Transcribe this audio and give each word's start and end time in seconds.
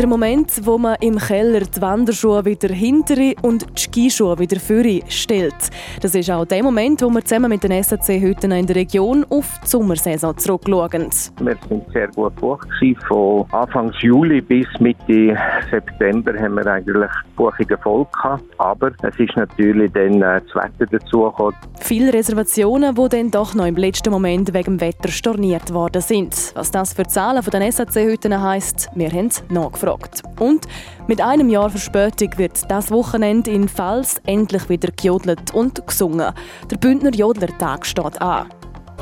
Der 0.00 0.08
Moment, 0.08 0.64
wo 0.64 0.78
man 0.78 0.96
im 1.02 1.18
Keller 1.18 1.60
die 1.60 1.78
Wanderschuhe 1.78 2.42
wieder 2.46 2.70
hintere 2.70 3.34
und 3.42 3.66
die 3.76 3.82
Skischuhe 3.82 4.38
wieder 4.38 4.58
vorne 4.58 5.02
stellt. 5.10 5.52
Das 6.00 6.14
ist 6.14 6.30
auch 6.30 6.46
der 6.46 6.62
Moment, 6.62 7.02
wo 7.02 7.10
wir 7.10 7.22
zusammen 7.22 7.50
mit 7.50 7.62
den 7.62 7.82
SAC-Hütten 7.82 8.50
in 8.50 8.66
der 8.66 8.76
Region 8.76 9.26
auf 9.28 9.60
die 9.62 9.68
Sommersaison 9.68 10.38
zurückschauen. 10.38 11.10
Wir 11.42 11.56
sind 11.68 11.92
sehr 11.92 12.08
gut 12.08 12.34
gebucht. 12.34 12.66
Von 13.08 13.44
Anfang 13.52 13.92
Juli 14.00 14.40
bis 14.40 14.66
Mitte 14.78 15.36
September 15.70 16.32
haben 16.32 16.54
wir 16.54 16.66
eigentlich 16.66 17.10
Buchungen 17.36 17.78
voll 17.82 18.06
gehabt. 18.10 18.44
Aber 18.56 18.92
es 19.02 19.18
ist 19.18 19.36
natürlich 19.36 19.92
dann 19.92 20.22
äh, 20.22 20.40
das 20.40 20.64
Wetter 20.64 20.98
dazugekommen. 20.98 21.54
Viele 21.78 22.14
Reservationen, 22.14 22.94
die 22.94 23.08
dann 23.10 23.30
doch 23.30 23.54
noch 23.54 23.66
im 23.66 23.76
letzten 23.76 24.10
Moment 24.10 24.54
wegen 24.54 24.78
dem 24.78 24.80
Wetter 24.80 25.10
storniert 25.10 25.74
worden 25.74 26.00
sind. 26.00 26.52
Was 26.54 26.70
das 26.70 26.94
für 26.94 27.06
Zahlen 27.06 27.42
von 27.42 27.50
den 27.50 27.70
SAC-Hütten 27.70 28.40
heisst, 28.40 28.88
wir 28.94 29.10
haben 29.10 29.28
nachgefragt 29.50 29.89
gefragt. 29.98 30.22
Und 30.38 30.66
mit 31.06 31.20
einem 31.20 31.48
Jahr 31.48 31.70
Verspätung 31.70 32.30
wird 32.36 32.70
das 32.70 32.90
Wochenende 32.90 33.50
in 33.50 33.68
Pfalz 33.68 34.20
endlich 34.26 34.68
wieder 34.68 34.90
gejodelt 34.90 35.54
und 35.54 35.86
gesungen. 35.86 36.32
Der 36.70 36.76
Bündner 36.76 37.12
Jodlertag 37.12 37.86
steht 37.86 38.20
an. 38.20 38.48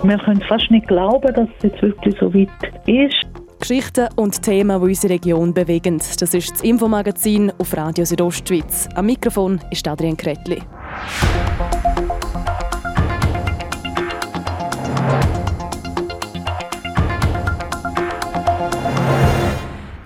Wir 0.02 0.18
können 0.18 0.42
fast 0.42 0.70
nicht 0.70 0.86
glauben, 0.86 1.34
dass 1.34 1.48
es 1.58 1.64
jetzt 1.64 1.82
wirklich 1.82 2.16
so 2.20 2.32
weit 2.32 2.48
ist. 2.86 3.26
Geschichten 3.60 4.08
und 4.14 4.40
Themen, 4.40 4.80
die 4.80 4.86
unsere 4.86 5.14
Region 5.14 5.52
bewegen. 5.52 5.98
Das 5.98 6.22
ist 6.22 6.52
das 6.52 6.60
Infomagazin 6.62 7.52
auf 7.58 7.76
Radio 7.76 8.04
Südostschweiz. 8.04 8.88
Am 8.94 9.06
Mikrofon 9.06 9.60
ist 9.72 9.88
Adrian 9.88 10.16
Kretli. 10.16 10.62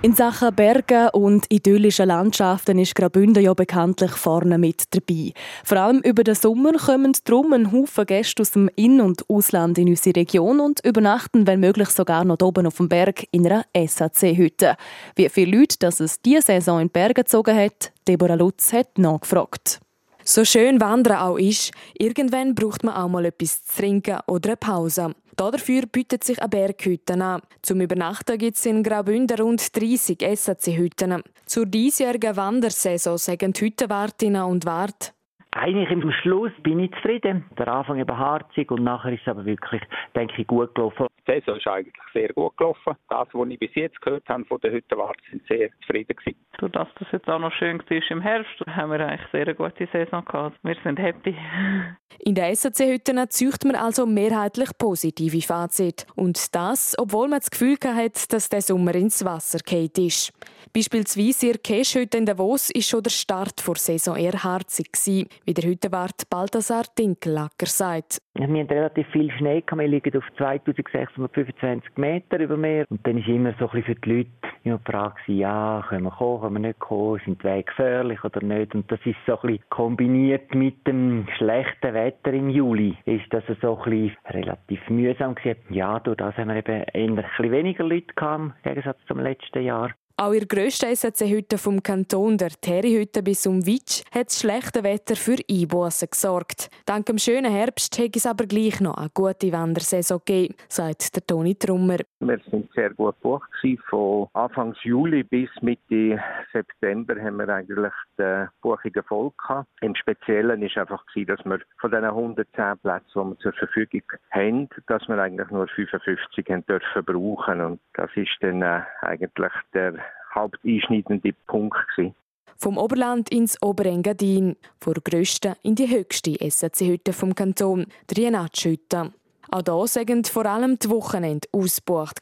In 0.04 0.16
Sachen 0.16 0.52
Berge 0.52 1.12
und 1.12 1.46
idyllischen 1.48 2.08
Landschaften 2.08 2.76
ist 2.80 2.96
Graubünden 2.96 3.40
ja 3.40 3.54
bekanntlich 3.54 4.10
vorne 4.10 4.58
mit 4.58 4.82
dabei. 4.90 5.32
Vor 5.62 5.78
allem 5.78 6.00
über 6.00 6.24
den 6.24 6.34
Sommer 6.34 6.72
kommen 6.72 7.12
drum 7.24 7.52
ein 7.52 7.70
Haufen 7.70 8.06
Gäste 8.06 8.42
aus 8.42 8.50
dem 8.50 8.68
In- 8.74 9.00
und 9.00 9.22
Ausland 9.30 9.78
in 9.78 9.88
unsere 9.88 10.16
Region 10.16 10.58
und 10.58 10.84
übernachten, 10.84 11.46
wenn 11.46 11.60
möglich, 11.60 11.90
sogar 11.90 12.24
noch 12.24 12.42
oben 12.42 12.66
auf 12.66 12.78
dem 12.78 12.88
Berg 12.88 13.28
in 13.30 13.46
einer 13.46 13.64
SAC-Hütte. 13.76 14.74
Wie 15.14 15.28
viele 15.28 15.56
Leute 15.56 15.76
das 15.78 16.00
es 16.00 16.20
diese 16.20 16.42
Saison 16.42 16.80
in 16.80 16.88
die 16.88 16.92
Berge 16.94 17.22
gezogen 17.22 17.56
hat, 17.56 17.92
Deborah 18.08 18.34
Lutz 18.34 18.72
hat 18.72 18.98
nachgefragt. 18.98 19.81
So 20.24 20.44
schön 20.44 20.80
Wandern 20.80 21.16
auch 21.16 21.36
ist, 21.36 21.72
irgendwann 21.98 22.54
braucht 22.54 22.84
man 22.84 22.94
auch 22.94 23.08
mal 23.08 23.24
etwas 23.24 23.64
zu 23.64 23.80
trinken 23.80 24.20
oder 24.28 24.50
eine 24.50 24.56
Pause. 24.56 25.14
Dafür 25.36 25.82
bietet 25.90 26.22
sich 26.22 26.40
eine 26.40 26.48
Berghütte 26.48 27.14
an. 27.14 27.40
Zum 27.62 27.80
Übernachten 27.80 28.38
gibt 28.38 28.56
es 28.56 28.66
in 28.66 28.82
Graubünden 28.82 29.40
rund 29.40 29.76
30 29.76 30.18
SAC-Hütten. 30.20 31.22
Zur 31.46 31.66
diesjährigen 31.66 32.36
Wandersaison 32.36 33.18
sagen 33.18 33.52
die 33.52 33.62
Hüttenwartinnen 33.62 34.42
und 34.42 34.64
Wart, 34.64 35.12
eigentlich 35.54 35.90
im 35.90 36.10
Schluss 36.22 36.52
bin 36.62 36.80
ich 36.80 36.90
zufrieden. 36.92 37.44
Der 37.58 37.68
Anfang 37.68 37.98
eben 37.98 38.16
harzig 38.16 38.70
und 38.70 38.84
nachher 38.84 39.12
ist 39.12 39.20
es 39.22 39.28
aber 39.28 39.44
wirklich, 39.44 39.82
denke 40.16 40.40
ich, 40.40 40.46
gut 40.46 40.74
gelaufen. 40.74 41.06
Die 41.32 41.40
Saison 41.40 41.56
ist 41.56 41.66
eigentlich 41.66 41.94
sehr 42.12 42.28
gut 42.28 42.56
gelaufen. 42.58 42.94
Das, 43.08 43.28
was 43.32 43.48
ich 43.48 43.58
bis 43.58 43.74
jetzt 43.74 44.00
gehört 44.02 44.28
habe 44.28 44.44
von 44.44 44.60
den 44.60 44.72
Hüttenwarten, 44.72 45.22
sind 45.30 45.46
sehr 45.48 45.70
zufrieden 45.80 46.14
gewesen. 46.14 46.38
Dadurch, 46.58 46.72
dass 46.72 46.88
das 46.98 47.08
jetzt 47.12 47.28
auch 47.28 47.38
noch 47.38 47.52
schön 47.52 47.78
war 47.78 48.10
im 48.10 48.20
Herbst, 48.20 48.60
haben 48.66 48.90
wir 48.90 49.00
eigentlich 49.00 49.30
sehr 49.32 49.42
eine 49.42 49.54
gute 49.54 49.88
Saison 49.92 50.24
gehabt. 50.24 50.58
Wir 50.62 50.76
sind 50.84 50.98
happy. 50.98 51.34
In 52.18 52.34
den 52.34 52.54
SAC-Hütten 52.54 53.30
züchtet 53.30 53.64
man 53.64 53.76
also 53.76 54.04
mehrheitlich 54.04 54.68
positive 54.76 55.40
Fazit. 55.40 56.06
Und 56.14 56.54
das, 56.54 56.94
obwohl 56.98 57.28
man 57.28 57.40
das 57.40 57.50
Gefühl 57.50 57.78
hat, 57.82 58.32
dass 58.32 58.50
der 58.50 58.60
Sommer 58.60 58.94
ins 58.94 59.24
Wasser 59.24 59.58
geht 59.64 59.98
ist. 59.98 60.32
Beispielsweise 60.74 61.48
ihr 61.48 61.58
Käschhütte 61.58 62.16
in 62.16 62.24
Davos 62.24 62.70
war 62.74 62.80
schon 62.80 63.02
der 63.02 63.10
Start 63.10 63.66
der 63.66 63.74
Saison 63.74 64.16
eher 64.16 64.42
harzig, 64.42 64.88
wie 65.04 65.52
der 65.52 65.68
Hüttenwart 65.68 66.30
Balthasar 66.30 66.84
Dinkellacker 66.98 67.66
sagt. 67.66 68.22
Wir 68.34 68.46
haben 68.46 68.56
relativ 68.56 69.06
viel 69.08 69.30
Schnee, 69.32 69.60
gehabt. 69.60 69.78
wir 69.78 69.88
liegen 69.88 70.16
auf 70.16 70.24
2625 70.38 71.96
Meter 71.96 72.40
über 72.40 72.56
Meer. 72.56 72.86
Und 72.88 73.06
dann 73.06 73.18
ist 73.18 73.28
immer 73.28 73.54
so 73.58 73.66
ein 73.66 73.82
bisschen 73.82 73.96
für 73.96 74.00
die 74.00 74.10
Leute 74.10 74.30
immer 74.64 74.78
die 74.78 74.90
Frage, 74.90 75.14
ja, 75.26 75.84
können 75.86 76.04
wir 76.04 76.10
kommen, 76.10 76.40
können 76.40 76.54
wir 76.54 76.68
nicht 76.68 76.78
kommen, 76.78 77.20
sind 77.24 77.42
die 77.42 77.48
Wege 77.48 77.64
gefährlich 77.64 78.24
oder 78.24 78.42
nicht. 78.42 78.74
Und 78.74 78.90
das 78.90 79.00
ist 79.04 79.16
so 79.26 79.38
ein 79.40 79.48
bisschen 79.48 79.64
kombiniert 79.68 80.54
mit 80.54 80.86
dem 80.86 81.26
schlechten 81.36 81.92
Wetter 81.92 82.32
im 82.32 82.48
Juli, 82.48 82.96
ist 83.04 83.26
das 83.30 83.44
so 83.60 83.76
ein 83.76 83.90
bisschen 83.90 84.16
relativ 84.30 84.80
mühsam 84.88 85.34
gewesen. 85.34 85.60
Ja, 85.68 86.00
durch 86.00 86.16
das 86.16 86.34
haben 86.36 86.48
wir 86.48 86.56
eben 86.56 86.82
eher 86.82 86.86
ein 86.94 87.16
bisschen 87.16 87.52
weniger 87.52 87.84
Leute 87.84 88.14
gehabt, 88.14 88.42
im 88.42 88.52
Gegensatz 88.62 88.98
zum 89.06 89.20
letzten 89.20 89.62
Jahr. 89.62 89.90
Auch 90.22 90.32
ihr 90.32 90.46
grösste 90.46 90.86
SAC-Hütte 90.94 91.58
vom 91.58 91.82
Kanton, 91.82 92.38
der 92.38 92.50
Terry-Hütte 92.50 93.24
bis 93.24 93.44
um 93.44 93.66
Witsch, 93.66 94.04
hat 94.14 94.28
das 94.28 94.38
schlechte 94.38 94.84
Wetter 94.84 95.16
für 95.16 95.34
Einbußen 95.50 96.10
gesorgt. 96.12 96.70
Dank 96.86 97.06
dem 97.06 97.18
schönen 97.18 97.50
Herbst 97.50 97.98
hat 97.98 98.14
es 98.14 98.24
aber 98.24 98.46
gleich 98.46 98.80
noch 98.80 98.98
eine 98.98 99.10
gute 99.12 99.50
Wandersaison 99.50 100.20
gegeben, 100.24 100.54
sagt 100.68 101.16
der 101.16 101.26
Toni 101.26 101.56
Trummer. 101.56 101.96
Wir 102.20 102.38
sind 102.52 102.70
sehr 102.72 102.90
gut 102.90 103.16
gebucht. 103.16 103.50
Von 103.90 104.28
Anfang 104.34 104.76
Juli 104.84 105.24
bis 105.24 105.50
Mitte 105.60 106.22
September 106.52 107.20
haben 107.20 107.38
wir 107.38 107.48
eigentlich 107.48 107.92
die 108.16 108.46
Buchungen 108.60 109.02
voll 109.08 109.32
gehabt. 109.36 109.68
Im 109.80 109.96
Speziellen 109.96 110.60
war 110.60 110.82
einfach, 110.82 111.04
dass 111.26 111.44
wir 111.44 111.58
von 111.80 111.90
diesen 111.90 112.04
110 112.04 112.78
Plätzen, 112.78 113.08
die 113.12 113.18
wir 113.18 113.38
zur 113.38 113.52
Verfügung 113.54 114.02
haben, 114.30 114.68
dass 114.86 115.08
wir 115.08 115.18
eigentlich 115.18 115.50
nur 115.50 115.66
55 115.66 116.46
haben 116.48 116.64
dürfen 116.66 117.04
brauchen. 117.04 117.60
Und 117.60 117.80
das 117.94 118.10
ist 118.14 118.36
dann 118.40 118.62
äh, 118.62 118.82
eigentlich 119.00 119.52
der 119.74 119.94
haupteinschneidende 120.34 121.32
Punkt 121.46 121.76
gewesen. 121.96 122.14
Vom 122.56 122.78
Oberland 122.78 123.28
ins 123.30 123.60
Oberengadin, 123.60 124.56
vor 124.78 124.94
grössten 124.94 125.54
in 125.62 125.74
die 125.74 125.88
höchste 125.88 126.36
SAC-Hütte 126.40 127.12
vom 127.12 127.34
Kanton, 127.34 127.86
die 128.08 128.20
Rienatsch-Hütte. 128.20 129.12
Auch 129.50 129.62
hier 129.62 129.86
sind 130.06 130.28
vor 130.28 130.46
allem 130.46 130.78
die 130.78 130.88
Wochenende 130.88 131.46
ausgebucht. 131.52 132.20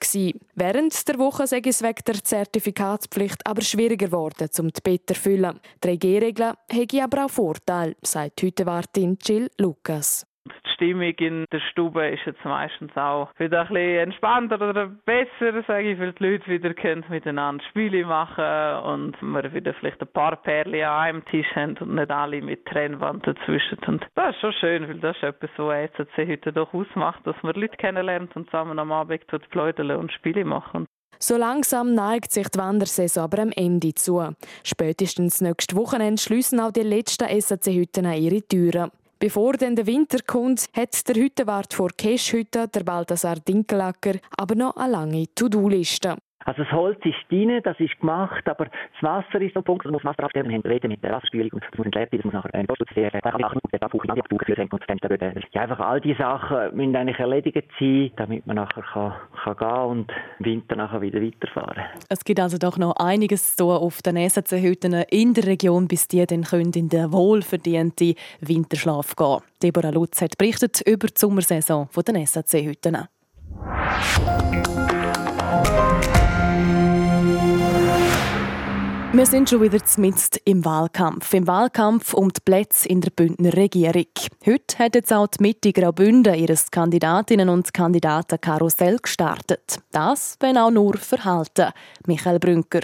Während 0.56 1.08
der 1.08 1.18
Woche 1.18 1.46
sei 1.46 1.62
es 1.64 1.82
wegen 1.82 2.02
der 2.04 2.24
Zertifikatspflicht 2.24 3.46
aber 3.46 3.62
schwieriger 3.62 4.06
geworden, 4.06 4.48
um 4.58 4.72
die 4.72 4.80
Betten 4.82 5.14
zu 5.14 5.20
füllen. 5.20 5.60
Die 5.84 5.90
3G-Regeln 5.90 6.54
haben 6.72 7.00
aber 7.00 7.26
auch 7.26 7.30
Vorteile, 7.30 7.94
sagt 8.02 8.42
Hüttenwartin 8.42 9.16
Jill 9.22 9.48
Lukas. 9.58 10.26
Stimmung 10.80 11.12
in 11.18 11.44
der 11.52 11.60
Stube 11.70 12.08
ist 12.08 12.24
jetzt 12.24 12.42
meistens 12.42 12.96
auch 12.96 13.28
wieder 13.36 13.60
ein 13.60 13.68
bisschen 13.68 13.98
entspannter 13.98 14.54
oder 14.56 14.86
besser, 14.86 15.62
sage 15.66 15.92
ich, 15.92 16.00
weil 16.00 16.14
die 16.14 16.24
Leute 16.24 16.46
wieder 16.46 16.72
können 16.72 17.04
miteinander 17.10 17.62
Spiele 17.68 18.06
machen 18.06 18.82
und 18.84 19.20
wir 19.20 19.52
wieder 19.52 19.74
vielleicht 19.74 20.00
ein 20.00 20.08
paar 20.08 20.36
Perlen 20.36 20.82
an 20.82 21.00
einem 21.00 21.24
Tisch 21.26 21.54
haben 21.54 21.76
und 21.80 21.94
nicht 21.96 22.10
alle 22.10 22.40
mit 22.40 22.64
Trennwand 22.64 23.26
dazwischen. 23.26 23.78
Und 23.86 24.06
das 24.14 24.34
ist 24.34 24.40
schon 24.40 24.52
schön, 24.54 24.88
weil 24.88 25.00
das 25.00 25.16
ist 25.16 25.22
etwas, 25.22 25.50
was 25.58 25.90
EZC 25.90 26.28
heute 26.28 26.52
doch 26.52 26.72
ausmacht, 26.72 27.26
dass 27.26 27.36
man 27.42 27.54
Leute 27.56 27.76
kennenlernt 27.76 28.34
und 28.34 28.46
zusammen 28.46 28.78
am 28.78 28.90
Abend 28.90 29.26
pläudeln 29.50 29.90
und 29.90 30.10
Spiele 30.12 30.46
machen. 30.46 30.86
So 31.18 31.36
langsam 31.36 31.94
neigt 31.94 32.32
sich 32.32 32.48
die 32.48 32.58
Wandersaison 32.58 33.24
aber 33.24 33.42
am 33.42 33.52
Ende 33.54 33.92
zu. 33.92 34.34
Spätestens 34.64 35.42
nächstes 35.42 35.76
Wochenende 35.76 36.22
schließen 36.22 36.58
auch 36.60 36.72
die 36.72 36.80
letzten 36.80 37.28
SAC-Hütten 37.28 38.10
ihre 38.10 38.40
Türen. 38.40 38.90
Bevor 39.20 39.52
dann 39.52 39.76
der 39.76 39.86
Winter 39.86 40.20
kommt, 40.26 40.70
hat 40.72 41.06
der 41.06 41.16
Hüttenwart 41.16 41.74
vor 41.74 41.90
Keschhütte, 41.90 42.68
der 42.68 42.84
Balthasar 42.84 43.36
Dinkelacker, 43.36 44.14
aber 44.38 44.54
noch 44.54 44.76
eine 44.76 44.92
lange 44.92 45.26
To-Do-Liste. 45.34 46.16
Also 46.44 46.64
das 46.64 46.72
Holz 46.72 46.98
ist 47.04 47.16
drin, 47.28 47.60
das 47.62 47.78
ist 47.78 47.98
gemacht, 48.00 48.48
aber 48.48 48.64
das 48.66 49.02
Wasser 49.02 49.40
ist 49.42 49.52
so 49.54 49.60
ein 49.60 49.64
Punkt, 49.64 49.84
das 49.84 49.92
muss 49.92 50.04
Wasser 50.04 50.24
abstellen, 50.24 50.52
haben 50.52 50.62
reden 50.62 50.88
mit 50.90 51.02
der 51.04 51.12
Wasserspülung 51.12 51.50
und 51.52 51.62
das 51.62 51.76
muss 51.76 51.86
entleert 51.86 52.12
das 52.12 52.24
muss 52.24 52.32
nachher 52.32 52.54
ein 52.54 52.66
Postschutz 52.66 52.88
da 52.94 53.86
auch 53.86 54.04
der 54.04 54.58
und 54.72 55.10
würde. 55.10 55.34
Ja, 55.52 55.62
einfach 55.62 55.80
all 55.80 56.00
diese 56.00 56.18
Sachen 56.18 56.76
müssen 56.76 56.96
eigentlich 56.96 57.18
erledigt 57.18 57.68
sein, 57.78 58.10
damit 58.16 58.46
man 58.46 58.56
nachher 58.56 58.82
kann, 58.82 59.14
kann 59.44 59.56
gehen 59.56 59.84
und 59.90 60.12
im 60.38 60.46
Winter 60.46 60.76
nachher 60.76 61.02
wieder 61.02 61.20
weiterfahren. 61.20 61.84
Es 62.08 62.24
gibt 62.24 62.40
also 62.40 62.56
doch 62.56 62.78
noch 62.78 62.96
einiges 62.96 63.56
zu 63.56 63.64
tun 63.64 63.76
auf 63.76 64.00
den 64.02 64.16
SAC-Hütten 64.28 64.94
in 65.10 65.34
der 65.34 65.46
Region, 65.46 65.88
bis 65.88 66.08
die 66.08 66.24
dann 66.24 66.44
können 66.44 66.72
in 66.74 66.88
den 66.88 67.12
wohlverdienten 67.12 68.14
Winterschlaf 68.40 69.14
gehen 69.14 69.40
Deborah 69.62 69.90
Lutz 69.90 70.22
hat 70.22 70.38
berichtet 70.38 70.80
über 70.86 71.08
die 71.08 71.14
Sommersaison 71.16 71.88
der 72.06 72.26
SAC-Hütten. 72.26 73.08
Wir 79.12 79.26
sind 79.26 79.50
schon 79.50 79.60
wieder 79.60 79.80
mitten 79.96 80.38
im 80.44 80.64
Wahlkampf. 80.64 81.34
Im 81.34 81.48
Wahlkampf 81.48 82.14
um 82.14 82.32
die 82.32 82.40
Plätze 82.44 82.88
in 82.88 83.00
der 83.00 83.10
Bündner 83.10 83.52
Regierung. 83.54 84.06
Heute 84.46 84.78
hat 84.78 84.94
jetzt 84.94 85.12
auch 85.12 85.26
die 85.26 85.42
Mitte 85.42 85.72
Graubünden 85.72 86.34
ihres 86.34 86.70
Kandidatinnen 86.70 87.48
und 87.48 87.74
Kandidatenkarussell 87.74 88.98
gestartet. 88.98 89.80
Das, 89.90 90.36
wenn 90.38 90.56
auch 90.56 90.70
nur 90.70 90.96
verhalten. 90.96 91.72
Michael 92.06 92.38
Brünker. 92.38 92.82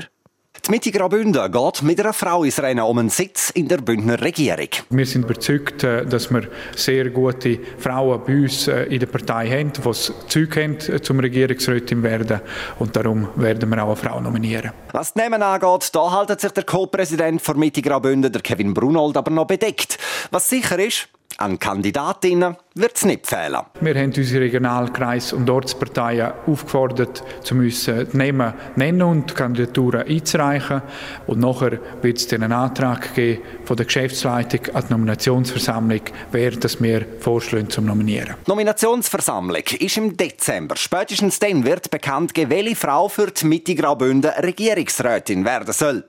Die 0.64 0.70
Mitte 0.70 0.91
Graubünden 0.91 1.53
geht 1.53 1.82
mit 1.82 2.00
einer 2.00 2.12
Frau 2.12 2.43
ins 2.43 2.61
Rennen 2.61 2.81
um 2.81 2.99
einen 2.99 3.11
Sitz 3.11 3.50
in 3.50 3.69
der 3.69 3.76
Bündner 3.79 4.20
Regierung. 4.20 4.69
Wir 4.91 5.06
sind 5.06 5.25
überzeugt, 5.25 5.85
äh, 5.85 6.05
dass 6.05 6.31
wir 6.31 6.49
sehr 6.75 7.11
gute 7.11 7.58
Frauen 7.79 8.20
bei 8.26 8.35
uns 8.35 8.67
äh, 8.67 8.85
in 8.85 8.99
der 8.99 9.06
Partei 9.06 9.49
haben, 9.49 9.73
die 9.73 9.81
das 9.81 10.12
Zeug 10.29 10.56
haben, 10.56 10.76
äh, 10.88 11.00
zum 11.00 11.20
Regierungsrätin 11.20 12.03
werden. 12.03 12.41
Und 12.79 12.97
darum 12.97 13.29
werden 13.37 13.69
wir 13.69 13.82
auch 13.82 13.88
eine 13.88 13.97
Frau 13.97 14.20
nominieren. 14.20 14.73
Was 14.93 15.14
die 15.14 15.20
Namen 15.20 15.43
angeht, 15.43 15.91
da 15.93 16.26
hält 16.26 16.41
sich 16.41 16.53
der 16.53 16.64
Co-Präsident 16.64 17.47
der 17.47 17.56
Mitte 17.56 17.82
Graubünden, 17.82 18.32
der 18.32 18.43
Kevin 18.43 18.75
Brunold, 18.75 19.17
aber 19.17 19.31
noch 19.31 19.47
bedeckt. 19.47 19.99
Was 20.31 20.49
sicher 20.49 20.79
ist, 20.79 21.08
an 21.38 21.58
Kandidatinnen 21.58 22.56
wird 22.75 22.96
es 22.96 23.05
nicht 23.05 23.26
fehlen. 23.26 23.61
Wir 23.81 23.94
haben 23.94 24.12
unsere 24.14 24.44
Regionalkreis- 24.44 25.32
und 25.32 25.49
Ortsparteien 25.49 26.32
aufgefordert, 26.46 27.23
zu 27.43 27.55
müssen 27.55 28.08
Namen 28.12 28.55
nennen 28.76 29.02
und 29.02 29.34
Kandidaturen 29.34 30.06
einzureichen. 30.06 30.82
Und 31.26 31.40
nachher 31.40 31.78
wird 32.02 32.19
es 32.19 32.32
einen 32.32 32.52
Antrag 32.52 33.14
geben 33.14 33.43
von 33.64 33.76
der 33.76 33.87
Geschäftsleitung 33.87 34.75
an 34.75 34.84
die 34.87 34.93
Nominationsversammlung, 34.93 36.02
wer 36.32 36.50
das 36.52 36.82
wir 36.82 37.06
vorschlagen 37.20 37.70
zum 37.70 37.87
Nominieren. 37.87 38.34
Die 38.46 38.50
Nominationsversammlung 38.50 39.62
ist 39.79 39.96
im 39.96 40.17
Dezember. 40.17 40.76
Spätestens 40.76 41.38
dann 41.38 41.64
wird 41.64 41.90
bekannt, 41.90 42.32
welche 42.37 42.76
Frau 42.76 43.08
für 43.08 43.31
die 43.31 43.46
Mitte 43.46 43.75
Graubünden 43.75 44.31
Regierungsrätin 44.31 45.44
werden 45.44 45.72
soll. 45.72 46.05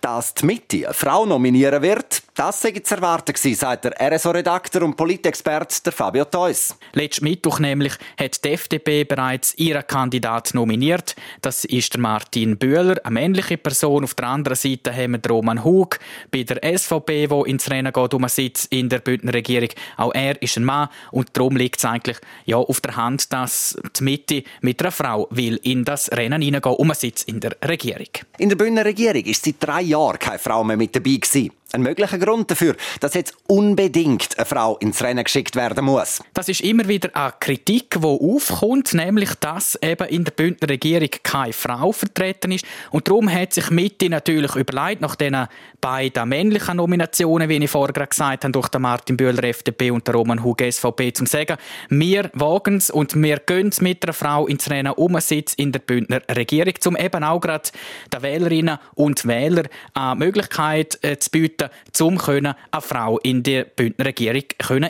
Dass 0.00 0.34
die 0.34 0.46
Mitte 0.46 0.86
eine 0.86 0.94
Frau 0.94 1.26
nominieren 1.26 1.82
wird, 1.82 2.22
das 2.36 2.60
sei 2.60 2.72
zu 2.72 2.94
erwarten 2.94 3.32
gewesen, 3.32 3.58
sagt 3.58 3.86
der 3.86 3.94
RSO-Redakteur 3.98 4.82
und 4.82 4.94
Politexperte 4.94 5.90
Fabio 5.90 6.26
Theus. 6.26 6.76
Letzten 6.92 7.24
Mittwoch 7.24 7.58
nämlich 7.60 7.94
hat 8.20 8.44
die 8.44 8.50
FDP 8.50 9.04
bereits 9.04 9.54
ihren 9.56 9.86
Kandidat 9.86 10.52
nominiert. 10.52 11.16
Das 11.40 11.64
ist 11.64 11.94
der 11.94 12.00
Martin 12.02 12.58
Bühler, 12.58 12.96
eine 13.04 13.14
männliche 13.14 13.56
Person. 13.56 14.04
Auf 14.04 14.12
der 14.12 14.28
anderen 14.28 14.56
Seite 14.56 14.94
haben 14.94 15.12
wir 15.12 15.30
Roman 15.30 15.64
Hug 15.64 15.98
bei 16.30 16.42
der 16.42 16.78
SVP, 16.78 17.30
wo 17.30 17.44
ins 17.44 17.70
Rennen 17.70 17.92
geht 17.92 18.12
um 18.12 18.22
einen 18.22 18.28
Sitz 18.28 18.66
in 18.66 18.90
der 18.90 18.98
Bündner 18.98 19.32
Regierung. 19.32 19.70
Auch 19.96 20.12
er 20.12 20.40
ist 20.42 20.58
ein 20.58 20.64
Mann 20.64 20.90
und 21.12 21.30
darum 21.32 21.56
liegt 21.56 21.78
es 21.78 21.86
eigentlich 21.86 22.18
ja, 22.44 22.58
auf 22.58 22.82
der 22.82 22.96
Hand, 22.96 23.32
dass 23.32 23.78
die 23.98 24.04
Mitte 24.04 24.42
mit 24.60 24.82
einer 24.82 24.92
Frau 24.92 25.26
will 25.30 25.58
in 25.62 25.84
das 25.84 26.12
Rennen 26.12 26.42
hineingehen 26.42 26.76
um 26.76 26.90
einen 26.90 26.94
Sitz 26.96 27.22
in 27.22 27.40
der 27.40 27.56
Regierung. 27.64 28.08
In 28.36 28.50
der 28.50 28.56
Bündner 28.56 28.84
Regierung 28.84 29.22
ist 29.22 29.42
seit 29.42 29.56
drei 29.58 29.80
Jahren 29.80 30.18
keine 30.18 30.38
Frau 30.38 30.62
mehr 30.62 30.76
mit 30.76 30.94
dabei 30.94 31.16
gewesen. 31.16 31.50
Ein 31.72 31.82
möglicher 31.82 32.18
Grund 32.18 32.48
dafür, 32.48 32.76
dass 33.00 33.14
jetzt 33.14 33.34
unbedingt 33.48 34.38
eine 34.38 34.46
Frau 34.46 34.76
ins 34.76 35.02
Rennen 35.02 35.24
geschickt 35.24 35.56
werden 35.56 35.84
muss. 35.84 36.22
Das 36.32 36.48
ist 36.48 36.60
immer 36.60 36.86
wieder 36.86 37.10
eine 37.14 37.34
Kritik, 37.40 37.98
die 38.00 38.06
aufkommt, 38.06 38.94
nämlich, 38.94 39.34
dass 39.40 39.76
eben 39.82 40.08
in 40.08 40.22
der 40.22 40.30
Bündner 40.30 40.68
Regierung 40.68 41.08
keine 41.24 41.52
Frau 41.52 41.90
vertreten 41.90 42.52
ist. 42.52 42.64
Und 42.92 43.08
darum 43.08 43.30
hat 43.30 43.52
sich 43.52 43.68
Mitte 43.70 44.08
natürlich 44.08 44.54
überlegt, 44.54 45.00
nach 45.00 45.16
diesen 45.16 45.48
beiden 45.80 46.28
männlichen 46.28 46.76
Nominationen, 46.76 47.48
wie 47.48 47.56
ich 47.56 47.70
vorher 47.70 48.06
gesagt 48.06 48.44
habe, 48.44 48.52
durch 48.52 48.68
den 48.68 48.82
Martin 48.82 49.16
Bühler 49.16 49.42
FDP 49.42 49.90
und 49.90 50.06
den 50.06 50.14
Roman 50.14 50.44
Hug 50.44 50.62
SVP, 50.62 51.12
zum 51.14 51.26
sagen, 51.26 51.56
wir 51.88 52.30
wagen 52.32 52.76
es 52.76 52.90
und 52.90 53.20
wir 53.20 53.38
gehen 53.38 53.72
mit 53.80 54.04
einer 54.04 54.12
Frau 54.12 54.46
ins 54.46 54.70
Rennen 54.70 54.92
um 54.92 55.16
einen 55.16 55.20
Sitz 55.20 55.54
in 55.54 55.72
der 55.72 55.80
Bündner 55.80 56.22
Regierung, 56.30 56.74
um 56.86 56.96
eben 56.96 57.24
auch 57.24 57.40
gerade 57.40 57.70
den 58.12 58.22
Wählerinnen 58.22 58.78
und 58.94 59.26
Wählern 59.26 59.68
eine 59.94 60.14
Möglichkeit 60.14 60.98
äh, 61.02 61.18
zu 61.18 61.30
bieten, 61.30 61.55
um 62.00 62.18
eine 62.28 62.56
Frau 62.80 63.18
in 63.18 63.42
die 63.42 63.64
Bündner 63.64 64.06
Regierung 64.06 64.44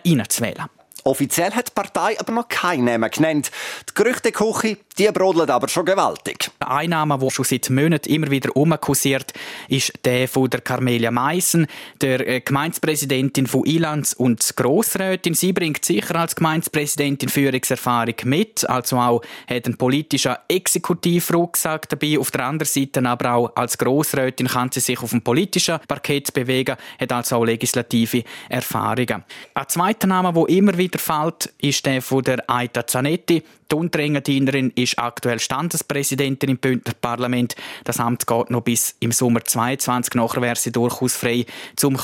einzuwählen. 0.05 0.76
Offiziell 1.07 1.53
hat 1.53 1.69
die 1.69 1.73
Partei 1.73 2.19
aber 2.19 2.33
noch 2.33 2.49
keinen 2.49 2.87
Namen 2.87 3.09
genannt. 3.09 3.53
Die 3.89 3.95
Gerüchteküche, 3.95 4.77
die 4.99 5.09
brodelt 5.13 5.51
aber 5.51 5.69
schon 5.69 5.85
gewaltig. 5.85 6.51
Ein 6.59 6.91
Name, 6.91 7.17
der 7.17 7.31
schon 7.31 7.45
seit 7.45 7.71
Monaten 7.71 8.09
immer 8.09 8.29
wieder 8.29 8.57
umkursiert, 8.57 9.33
ist 9.69 9.93
der 10.05 10.27
von 10.27 10.51
der 10.51 10.63
Carmelia 10.63 11.13
Meissen, 11.13 11.69
der 12.01 12.27
äh, 12.27 12.41
Gemeindepräsidentin 12.41 13.47
von 13.47 13.65
Ilanz 13.67 14.15
und 14.15 14.57
Grossrätin. 14.57 15.35
Sie 15.35 15.53
bringt 15.53 15.85
sicher 15.85 16.17
als 16.17 16.35
Gemeindepräsidentin 16.35 17.29
Führungserfahrung 17.29 18.17
mit, 18.25 18.69
also 18.69 18.99
auch 18.99 19.23
hat 19.47 19.67
einen 19.67 19.77
politischen 19.77 20.35
Exekutivrucksack 20.49 21.89
dabei. 21.89 22.19
Auf 22.19 22.33
der 22.33 22.47
anderen 22.47 22.69
Seite 22.69 23.09
aber 23.09 23.33
auch 23.33 23.53
als 23.55 23.79
Grossrätin 23.79 24.49
kann 24.49 24.73
sie 24.73 24.81
sich 24.81 25.01
auf 25.01 25.11
dem 25.11 25.23
politischen 25.23 25.79
Parkett 25.87 26.35
bewegen, 26.35 26.77
hat 26.99 27.13
also 27.13 27.37
auch 27.37 27.45
legislative 27.45 28.25
Erfahrungen. 28.49 29.23
Ein 29.55 29.69
zweiter 29.69 30.09
Name, 30.09 30.33
der 30.33 30.49
immer 30.49 30.77
wieder 30.77 30.96
fällt, 30.99 31.53
ist 31.59 31.85
der 31.87 32.03
von 32.03 32.23
der 32.23 32.49
Aita 32.49 32.87
Zanetti. 32.87 33.43
Die 33.71 33.75
Unterengadiner 33.75 34.71
ist 34.77 34.99
aktuell 34.99 35.41
Standespräsidentin 35.41 36.51
im 36.51 36.59
Bündner 36.59 36.95
Parlament. 37.01 37.57
Das 37.85 37.99
Amt 37.99 38.27
geht 38.27 38.51
noch 38.51 38.63
bis 38.63 38.95
im 39.01 39.13
Sommer 39.13 39.45
22. 39.45 40.15
Nachher 40.15 40.43
wäre 40.43 40.57
sie 40.57 40.73
durchaus 40.73 41.17
frei, 41.17 41.47
um 41.83 41.97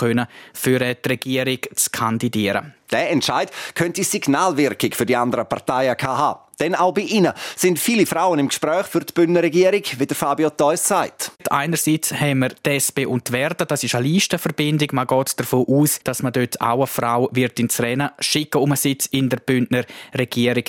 für 0.52 0.78
die 0.78 1.08
Regierung 1.08 1.58
zu 1.74 1.90
kandidieren. 1.90 2.74
Der 2.90 3.10
Entscheid 3.10 3.50
könnte 3.74 4.04
Signalwirkung 4.04 4.92
für 4.92 5.06
die 5.06 5.16
anderen 5.16 5.48
Parteien 5.48 5.96
haben. 5.98 6.40
Denn 6.62 6.76
auch 6.76 6.94
bei 6.94 7.00
ihnen 7.00 7.32
sind 7.56 7.80
viele 7.80 8.06
Frauen 8.06 8.38
im 8.38 8.46
Gespräch 8.46 8.86
für 8.86 9.00
die 9.00 9.12
Bündner 9.12 9.42
Regierung, 9.42 9.82
wie 9.98 10.06
der 10.06 10.16
Fabio 10.16 10.48
Theus 10.48 10.86
sagt. 10.86 11.32
Einerseits 11.50 12.14
haben 12.14 12.38
wir 12.38 12.50
die 12.50 12.70
SP 12.78 13.02
und 13.04 13.26
die 13.26 13.32
Werden, 13.32 13.66
das 13.66 13.82
ist 13.82 13.96
eine 13.96 14.06
Listenverbindung. 14.06 14.90
Man 14.92 15.08
geht 15.08 15.40
davon 15.40 15.66
aus, 15.66 15.98
dass 16.04 16.22
man 16.22 16.32
dort 16.32 16.60
auch 16.60 16.76
eine 16.76 16.86
Frau 16.86 17.28
wird 17.32 17.58
ins 17.58 17.80
Rennen 17.80 18.10
schicken 18.20 18.58
um 18.58 18.70
einen 18.70 18.76
Sitz 18.76 19.06
in 19.06 19.28
der 19.28 19.38
Bündner 19.38 19.84
Regierung. 20.16 20.62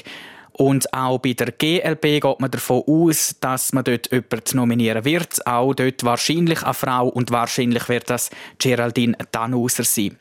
Und 0.54 0.92
auch 0.94 1.20
bei 1.20 1.34
der 1.34 1.52
GLB 1.52 2.22
geht 2.22 2.40
man 2.40 2.50
davon 2.50 2.84
aus, 2.88 3.36
dass 3.40 3.72
man 3.74 3.84
dort 3.84 4.12
jemanden 4.12 4.58
nominieren 4.58 5.06
wird. 5.06 5.46
Auch 5.46 5.76
dort 5.76 6.04
wahrscheinlich 6.04 6.64
eine 6.64 6.74
Frau 6.74 7.08
und 7.08 7.30
wahrscheinlich 7.32 7.88
wird 7.88 8.10
das 8.10 8.32
Geraldine 8.58 9.18
Danuser 9.32 9.84
sein. 9.84 10.18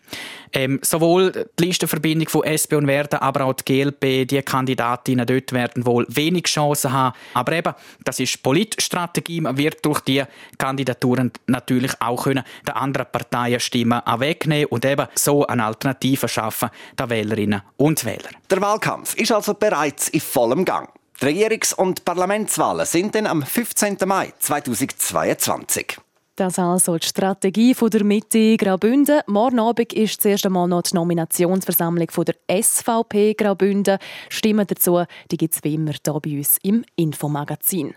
Ähm, 0.52 0.80
sowohl 0.82 1.48
die 1.58 1.64
Listenverbindung 1.64 2.28
von 2.28 2.44
SP 2.44 2.76
und 2.76 2.86
Werden, 2.86 3.18
aber 3.20 3.44
auch 3.44 3.54
die 3.54 3.64
GLP, 3.64 4.28
die 4.28 4.42
Kandidatinnen 4.42 5.26
dort 5.26 5.52
werden 5.52 5.86
wohl 5.86 6.06
wenig 6.08 6.44
Chancen 6.44 6.92
haben. 6.92 7.16
Aber 7.34 7.52
eben, 7.52 7.74
das 8.04 8.20
ist 8.20 8.42
Politstrategie. 8.42 9.40
Man 9.40 9.56
wird 9.56 9.84
durch 9.84 10.00
die 10.00 10.22
Kandidaturen 10.58 11.32
natürlich 11.46 11.92
auch 12.00 12.24
können 12.24 12.44
den 12.66 12.74
anderen 12.74 13.06
Parteien 13.10 13.60
Stimmen 13.60 14.00
wegnehmen 14.18 14.66
und 14.66 14.84
eben 14.84 15.06
so 15.14 15.46
eine 15.46 15.64
Alternative 15.64 16.28
schaffen 16.28 16.70
den 16.98 17.10
Wählerinnen 17.10 17.62
und 17.76 18.04
Wählern. 18.04 18.36
Der 18.50 18.60
Wahlkampf 18.60 19.14
ist 19.14 19.32
also 19.32 19.54
bereits 19.54 20.08
in 20.08 20.20
vollem 20.20 20.64
Gang. 20.64 20.88
Die 21.20 21.26
Regierungs- 21.26 21.74
und 21.74 22.04
Parlamentswahlen 22.04 22.84
sind 22.84 23.14
dann 23.14 23.26
am 23.26 23.42
15. 23.42 23.98
Mai 24.06 24.32
2022. 24.38 25.98
Das 26.36 26.58
also 26.58 26.96
die 26.96 27.06
Strategie 27.06 27.74
der 27.74 28.04
Mitte 28.04 28.56
Graubünden. 28.56 29.20
Morgen 29.26 29.60
Abend 29.60 29.92
ist 29.92 30.16
das 30.18 30.24
erste 30.24 30.48
Mal 30.48 30.66
noch 30.66 30.80
die 30.80 30.94
Nominationsversammlung 30.94 32.08
der 32.24 32.62
SVP 32.62 33.34
Graubünden. 33.34 33.98
Stimmen 34.30 34.66
dazu 34.66 35.04
die 35.30 35.36
gibt 35.36 35.54
es 35.54 35.62
wie 35.62 35.74
immer 35.74 35.92
hier 35.92 36.20
bei 36.20 36.38
uns 36.38 36.56
im 36.62 36.84
Infomagazin. 36.96 37.94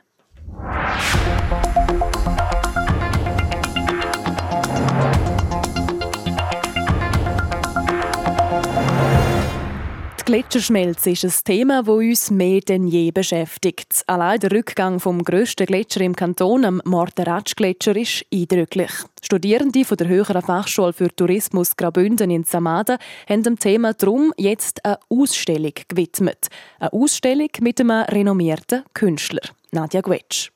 Gletscherschmelze 10.26 11.12
ist 11.12 11.24
ein 11.24 11.34
Thema, 11.44 11.84
das 11.84 11.88
uns 11.88 12.32
mehr 12.32 12.60
denn 12.60 12.88
je 12.88 13.12
beschäftigt. 13.12 14.04
Allein 14.08 14.40
der 14.40 14.52
Rückgang 14.52 15.00
vom 15.00 15.24
grössten 15.24 15.68
Gletscher 15.68 16.02
im 16.02 16.16
Kanton, 16.16 16.64
dem 16.64 16.82
Morteratsch-Gletscher, 16.84 17.96
ist 17.96 18.26
eindrücklich. 18.34 18.90
Studierende 19.22 19.86
von 19.86 19.98
der 19.98 20.08
Höheren 20.08 20.42
Fachschule 20.42 20.94
für 20.94 21.16
Tourismus 21.16 21.76
Graubünden 21.76 22.32
in 22.32 22.44
Samada 22.44 22.98
haben 23.30 23.44
dem 23.44 23.60
Thema 23.60 23.94
darum 23.94 24.34
jetzt 24.36 24.84
eine 24.84 24.98
Ausstellung 25.10 25.74
gewidmet. 25.88 26.48
Eine 26.80 26.94
Ausstellung 26.94 27.50
mit 27.62 27.80
einem 27.80 27.92
renommierten 27.92 28.82
Künstler, 28.96 29.48
Nadja 29.74 30.02
Gwetsch. 30.02 30.50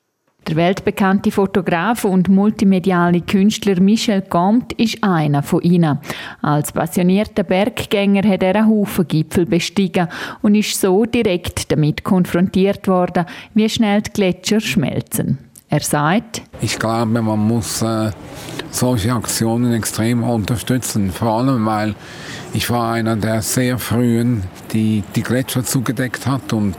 Der 0.48 0.56
weltbekannte 0.56 1.30
Fotograf 1.30 2.04
und 2.04 2.28
multimediale 2.28 3.20
Künstler 3.20 3.78
Michel 3.80 4.22
Comte 4.22 4.74
ist 4.78 5.02
einer 5.04 5.42
von 5.42 5.60
ihnen. 5.62 5.98
Als 6.42 6.72
passionierter 6.72 7.44
Berggänger 7.44 8.26
hat 8.28 8.42
er 8.42 8.56
einen 8.56 8.68
Haufen 8.68 9.06
Gipfel 9.06 9.46
bestiegen 9.46 10.08
und 10.42 10.54
ist 10.54 10.80
so 10.80 11.04
direkt 11.04 11.70
damit 11.70 12.04
konfrontiert 12.04 12.88
worden, 12.88 13.26
wie 13.54 13.68
schnell 13.68 14.02
die 14.02 14.12
Gletscher 14.12 14.60
schmelzen. 14.60 15.38
Er 15.68 15.80
sagt, 15.80 16.42
Ich 16.60 16.78
glaube, 16.78 17.22
man 17.22 17.38
muss 17.38 17.80
äh, 17.82 18.10
solche 18.72 19.12
Aktionen 19.12 19.72
extrem 19.72 20.24
unterstützen. 20.24 21.12
Vor 21.12 21.38
allem, 21.38 21.64
weil 21.64 21.94
ich 22.52 22.68
war 22.70 22.92
einer 22.92 23.16
der 23.16 23.42
sehr 23.42 23.78
frühen, 23.78 24.44
die 24.72 25.04
die 25.14 25.22
Gletscher 25.22 25.64
zugedeckt 25.64 26.26
hat 26.26 26.52
und 26.52 26.76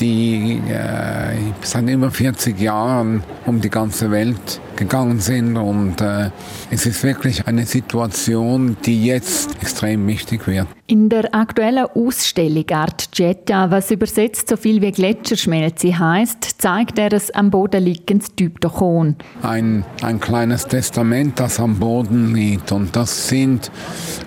die 0.00 0.60
äh, 0.68 1.36
seit 1.62 1.88
über 1.88 2.10
40 2.10 2.58
Jahren 2.58 3.22
um 3.46 3.60
die 3.60 3.70
ganze 3.70 4.10
Welt 4.10 4.60
gegangen 4.76 5.20
sind. 5.20 5.56
Und 5.56 6.00
äh, 6.00 6.30
es 6.70 6.86
ist 6.86 7.02
wirklich 7.02 7.46
eine 7.46 7.66
Situation, 7.66 8.76
die 8.84 9.04
jetzt 9.04 9.50
extrem 9.60 10.06
wichtig 10.06 10.46
wird. 10.46 10.66
In 10.86 11.08
der 11.08 11.34
aktuellen 11.34 11.86
Ausstellung 11.94 12.68
Art 12.70 13.08
Jetta, 13.14 13.70
was 13.70 13.90
übersetzt 13.90 14.48
so 14.48 14.56
viel 14.56 14.82
wie 14.82 14.92
Gletscherschmelze 14.92 15.98
heißt, 15.98 16.60
zeigt 16.60 16.98
er 16.98 17.12
es 17.12 17.30
am 17.30 17.50
Boden 17.50 17.84
liegendes 17.84 18.34
Diptychon. 18.34 19.16
Ein, 19.42 19.84
ein 20.02 20.20
kleines 20.20 20.66
Testament, 20.66 21.38
das 21.38 21.60
am 21.60 21.78
Boden 21.78 22.34
liegt. 22.34 22.72
Und 22.72 22.96
das 22.96 23.28
sind 23.28 23.70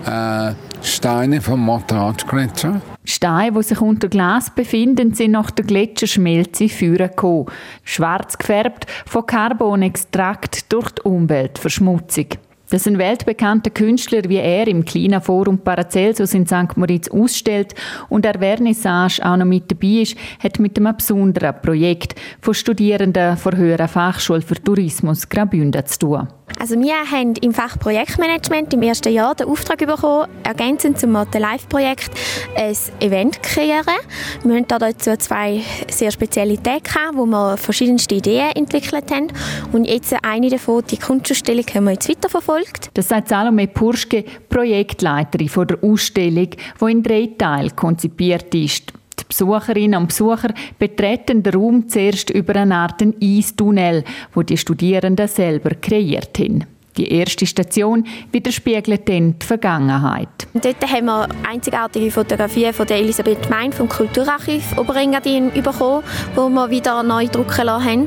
äh, 0.06 0.52
Steine 0.86 1.40
vom 1.40 1.60
Monterrach-Gletscher. 1.60 2.80
Steine, 3.04 3.52
die 3.52 3.62
sich 3.64 3.80
unter 3.80 4.08
Glas 4.08 4.54
befinden, 4.54 5.14
sind 5.14 5.32
nach 5.32 5.50
der 5.50 5.64
Gletscherschmelze 5.64 6.68
vorgekommen. 6.68 7.46
Schwarz 7.82 8.38
gefärbt 8.38 8.86
von 9.04 9.26
Carbonextrakt 9.26 10.72
durch 10.72 10.90
die 10.92 11.02
Umweltverschmutzung. 11.02 12.26
Dass 12.70 12.86
ein 12.86 12.98
weltbekannter 12.98 13.70
Künstler 13.70 14.22
wie 14.28 14.38
er 14.38 14.66
im 14.66 14.84
kleinen 14.84 15.20
Forum 15.20 15.58
Paracelsus 15.58 16.34
in 16.34 16.46
St. 16.46 16.76
Moritz 16.76 17.08
ausstellt 17.08 17.74
und 18.08 18.24
der 18.24 18.38
Vernissage 18.38 19.20
auch 19.24 19.36
noch 19.36 19.44
mit 19.44 19.70
dabei 19.70 20.02
ist, 20.02 20.16
hat 20.42 20.58
mit 20.58 20.76
einem 20.76 20.96
besonderen 20.96 21.54
Projekt 21.62 22.14
von 22.40 22.54
Studierenden 22.54 23.12
der 23.12 23.38
Höheren 23.56 23.88
Fachschule 23.88 24.42
für 24.42 24.56
Tourismus 24.56 25.28
Graubünden 25.28 25.86
zu 25.86 25.98
tun. 25.98 26.28
Also 26.58 26.80
wir 26.80 26.94
haben 27.10 27.34
im 27.42 27.52
Fach 27.52 27.78
Projektmanagement 27.78 28.72
im 28.72 28.82
ersten 28.82 29.12
Jahr 29.12 29.34
den 29.34 29.48
Auftrag 29.48 29.78
bekommen, 29.78 30.28
ergänzend 30.42 30.98
zum 30.98 31.12
Motte 31.12 31.38
Live 31.38 31.68
Projekt 31.68 32.10
ein 32.56 32.76
Event 33.00 33.42
kreieren. 33.42 33.94
Wir 34.42 34.54
haben 34.54 34.66
dazu 34.66 35.16
zwei 35.16 35.60
sehr 35.90 36.10
spezielle 36.10 36.62
Tage 36.62 36.84
wo 37.12 37.26
wir 37.26 37.56
verschiedenste 37.56 38.14
Ideen 38.14 38.52
entwickelt 38.54 39.10
haben 39.10 39.28
und 39.72 39.84
jetzt 39.84 40.14
eine 40.22 40.48
davon, 40.48 40.82
die 40.88 40.96
Kunstausstellung, 40.96 41.64
haben 41.74 41.84
wir 41.84 41.92
jetzt 41.92 42.08
weiterverfolgt. 42.56 42.90
Das 42.94 43.08
sagt 43.08 43.28
Salome 43.28 43.66
Purschke, 43.68 44.24
Projektleiterin 44.48 45.48
von 45.48 45.66
der 45.66 45.82
Ausstellung, 45.82 46.48
die 46.80 46.90
in 46.90 47.02
drei 47.02 47.30
Teilen 47.38 47.74
konzipiert 47.76 48.54
ist. 48.54 48.92
Die 49.18 49.24
Besucherinnen 49.28 50.00
und 50.00 50.08
Besucher 50.08 50.52
betreten 50.78 51.42
den 51.42 51.54
Raum 51.54 51.88
zuerst 51.88 52.30
über 52.30 52.54
eine 52.56 52.76
Art 52.76 53.02
Eistunnel, 53.22 54.04
wo 54.34 54.42
die 54.42 54.58
Studierenden 54.58 55.28
selber 55.28 55.70
kreiert 55.70 56.38
haben. 56.38 56.64
Die 56.96 57.12
erste 57.12 57.46
Station 57.46 58.06
widerspiegelt 58.32 59.08
dann 59.08 59.38
die 59.38 59.46
Vergangenheit. 59.46 60.28
Dort 60.54 60.90
haben 60.90 61.06
wir 61.06 61.28
einzigartige 61.46 62.10
Fotografien 62.10 62.72
von 62.72 62.86
der 62.86 62.98
Elisabeth 62.98 63.50
Mein 63.50 63.72
vom 63.72 63.88
Kulturarchiv 63.88 64.78
Oberengadin 64.78 65.52
bekommen, 65.52 66.02
wo 66.34 66.48
wir 66.48 66.70
wieder 66.70 67.02
neu 67.02 67.26
drucken 67.26 67.66
lassen 67.66 67.84
haben, 67.84 68.06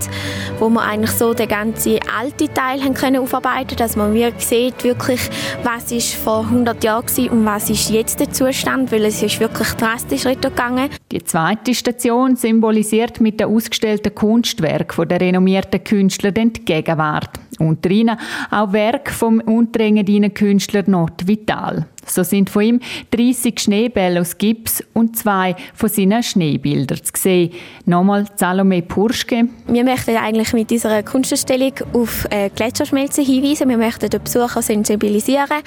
wo 0.59 0.69
wir 0.69 0.81
eigentlich 0.81 1.11
so 1.11 1.33
den 1.33 1.47
ganzen 1.47 1.99
alten 2.19 2.53
Teil 2.53 2.81
haben 2.81 2.93
können 2.95 3.21
aufarbeiten, 3.21 3.75
dass 3.77 3.95
man 3.95 4.13
wirklich 4.13 4.45
sieht, 4.45 4.83
wirklich, 4.83 5.21
was 5.63 5.91
ist 5.91 6.15
vor 6.15 6.45
100 6.45 6.83
Jahren 6.83 7.05
war 7.05 7.31
und 7.31 7.45
was 7.45 7.69
ist 7.69 7.89
jetzt 7.89 8.19
der 8.19 8.31
Zustand, 8.31 8.91
weil 8.91 9.05
es 9.05 9.21
ist 9.21 9.39
wirklich 9.39 9.69
drastisch 9.73 10.23
gegangen. 10.23 10.89
Die 11.11 11.23
zweite 11.23 11.75
Station 11.75 12.35
symbolisiert 12.35 13.21
mit 13.21 13.39
dem 13.39 13.49
ausgestellten 13.49 14.13
Kunstwerk 14.15 14.93
von 14.93 15.07
der 15.07 15.21
renommierten 15.21 15.83
Künstler 15.83 16.31
die 16.31 16.49
Gegenwart. 16.65 17.29
Unter 17.59 17.91
ihnen 17.91 18.17
auch 18.49 18.73
Werk 18.73 19.11
vom 19.11 19.39
unterengadiner 19.39 20.29
Künstler 20.29 20.83
Not 20.87 21.27
Vital. 21.27 21.85
So 22.05 22.23
sind 22.23 22.49
von 22.49 22.61
ihm 22.63 22.79
30 23.11 23.59
Schneebälle 23.59 24.21
aus 24.21 24.37
Gips 24.37 24.83
und 24.93 25.17
zwei 25.17 25.55
von 25.73 25.89
seinen 25.89 26.23
Schneebildern 26.23 27.03
zu 27.03 27.11
sehen. 27.15 27.51
Nochmal 27.85 28.25
Salome 28.35 28.81
Purschke. 28.81 29.47
Wir 29.67 29.83
möchten 29.83 30.15
eigentlich 30.15 30.53
mit 30.53 30.69
dieser 30.69 31.03
Kunstausstellung 31.03 31.73
auf 31.93 32.27
äh, 32.29 32.49
Gletscherschmelze 32.49 33.21
hinweisen. 33.21 33.69
Wir 33.69 33.77
möchten 33.77 34.09
den 34.09 34.23
Besucher 34.23 34.61
sensibilisieren 34.61 35.61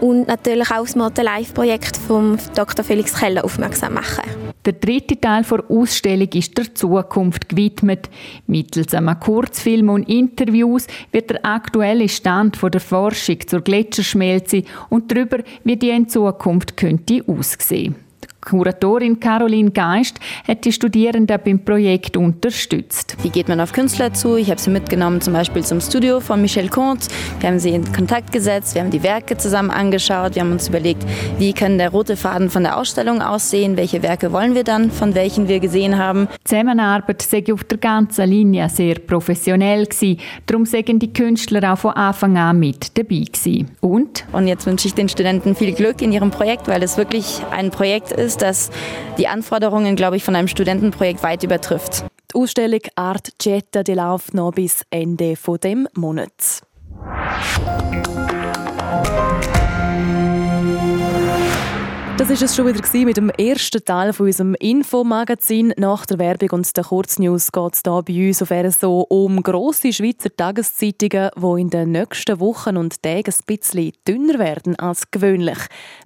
und 0.00 0.28
natürlich 0.28 0.70
auch 0.70 0.84
das 0.84 0.96
Motte 0.96 1.22
Live 1.22 1.54
Projekt 1.54 1.96
von 1.96 2.38
Dr. 2.54 2.84
Felix 2.84 3.14
Keller 3.14 3.44
aufmerksam 3.44 3.94
machen. 3.94 4.24
Der 4.66 4.74
dritte 4.74 5.18
Teil 5.18 5.42
der 5.42 5.70
Ausstellung 5.70 6.28
ist 6.34 6.58
der 6.58 6.74
Zukunft 6.74 7.48
gewidmet. 7.48 8.10
Mittels 8.46 8.92
einem 8.92 9.18
Kurzfilm 9.18 9.88
und 9.88 10.06
Interviews 10.06 10.86
wird 11.12 11.30
der 11.30 11.46
aktuelle 11.46 12.08
Stand 12.10 12.58
der 12.62 12.80
Forschung 12.80 13.38
zur 13.46 13.62
Gletscherschmelze 13.62 14.64
und 14.90 15.10
darüber, 15.10 15.38
wie 15.64 15.76
die 15.80 15.90
in 15.90 16.08
Zukunft 16.08 16.76
könnte 16.76 17.22
aussehen. 17.26 17.96
Kuratorin 18.40 19.20
Caroline 19.20 19.70
Geist 19.70 20.18
hat 20.48 20.64
die 20.64 20.72
Studierenden 20.72 21.38
beim 21.44 21.58
Projekt 21.64 22.16
unterstützt. 22.16 23.16
Wie 23.22 23.28
geht 23.28 23.48
man 23.48 23.60
auf 23.60 23.72
Künstler 23.72 24.12
zu? 24.14 24.36
Ich 24.36 24.50
habe 24.50 24.60
sie 24.60 24.70
mitgenommen 24.70 25.20
zum 25.20 25.34
Beispiel 25.34 25.62
zum 25.62 25.80
Studio 25.80 26.20
von 26.20 26.40
Michel 26.40 26.68
Comte. 26.68 27.08
Wir 27.38 27.50
haben 27.50 27.58
sie 27.58 27.70
in 27.70 27.92
Kontakt 27.92 28.32
gesetzt, 28.32 28.74
wir 28.74 28.82
haben 28.82 28.90
die 28.90 29.02
Werke 29.02 29.36
zusammen 29.36 29.70
angeschaut, 29.70 30.34
wir 30.34 30.42
haben 30.42 30.52
uns 30.52 30.68
überlegt, 30.68 31.04
wie 31.38 31.52
kann 31.52 31.78
der 31.78 31.90
rote 31.90 32.16
Faden 32.16 32.50
von 32.50 32.62
der 32.62 32.78
Ausstellung 32.78 33.20
aussehen, 33.20 33.76
welche 33.76 34.02
Werke 34.02 34.32
wollen 34.32 34.54
wir 34.54 34.64
dann, 34.64 34.90
von 34.90 35.14
welchen 35.14 35.46
wir 35.46 35.60
gesehen 35.60 35.98
haben. 35.98 36.28
Die 36.32 36.44
Zusammenarbeit 36.44 37.22
sei 37.22 37.44
auf 37.52 37.64
der 37.64 37.78
ganzen 37.78 38.28
Linie 38.28 38.68
sehr 38.68 38.94
professionell 38.94 39.86
gewesen. 39.86 40.18
Darum 40.46 40.64
sagen 40.64 40.98
die 40.98 41.12
Künstler 41.12 41.72
auch 41.72 41.78
von 41.78 41.92
Anfang 41.92 42.36
an 42.38 42.58
mit 42.58 42.96
dabei 42.96 43.24
gewesen. 43.30 43.70
Und? 43.80 44.24
Und 44.32 44.46
jetzt 44.46 44.66
wünsche 44.66 44.88
ich 44.88 44.94
den 44.94 45.08
Studenten 45.08 45.54
viel 45.54 45.72
Glück 45.72 46.00
in 46.00 46.12
ihrem 46.12 46.30
Projekt, 46.30 46.68
weil 46.68 46.82
es 46.82 46.96
wirklich 46.96 47.40
ein 47.50 47.70
Projekt 47.70 48.12
ist, 48.12 48.29
ist, 48.30 48.42
dass 48.42 48.70
die 49.18 49.26
Anforderungen, 49.26 49.96
glaube 49.96 50.16
ich, 50.16 50.22
von 50.22 50.36
einem 50.36 50.46
Studentenprojekt 50.46 51.22
weit 51.24 51.42
übertrifft. 51.42 52.04
Die 52.32 52.38
Ausstellung 52.38 52.80
Art 52.94 53.32
Jetta 53.42 53.82
läuft 53.86 54.34
noch 54.34 54.52
bis 54.52 54.84
Ende 54.90 55.34
des 55.34 55.88
Monats. 55.94 56.62
Das 62.20 62.28
ist 62.28 62.42
es 62.42 62.54
schon 62.54 62.66
wieder 62.66 63.06
mit 63.06 63.16
dem 63.16 63.30
ersten 63.30 63.82
Teil 63.82 64.12
von 64.12 64.26
unserem 64.26 64.54
Infomagazin. 64.56 65.72
Nach 65.78 66.04
der 66.04 66.18
Werbung 66.18 66.50
und 66.50 66.76
der 66.76 66.84
Kurznews 66.84 67.50
geht 67.50 67.72
es 67.72 67.80
hier 67.82 68.02
bei 68.02 68.28
uns 68.28 68.38
sofern 68.38 68.70
so 68.70 69.06
um 69.08 69.42
grosse 69.42 69.90
Schweizer 69.90 70.28
Tageszeitungen, 70.28 71.30
die 71.34 71.60
in 71.62 71.70
den 71.70 71.92
nächsten 71.92 72.38
Wochen 72.38 72.76
und 72.76 73.02
Tagen 73.02 73.32
ein 73.32 73.44
bisschen 73.46 73.92
dünner 74.06 74.38
werden 74.38 74.78
als 74.78 75.10
gewöhnlich. 75.10 75.56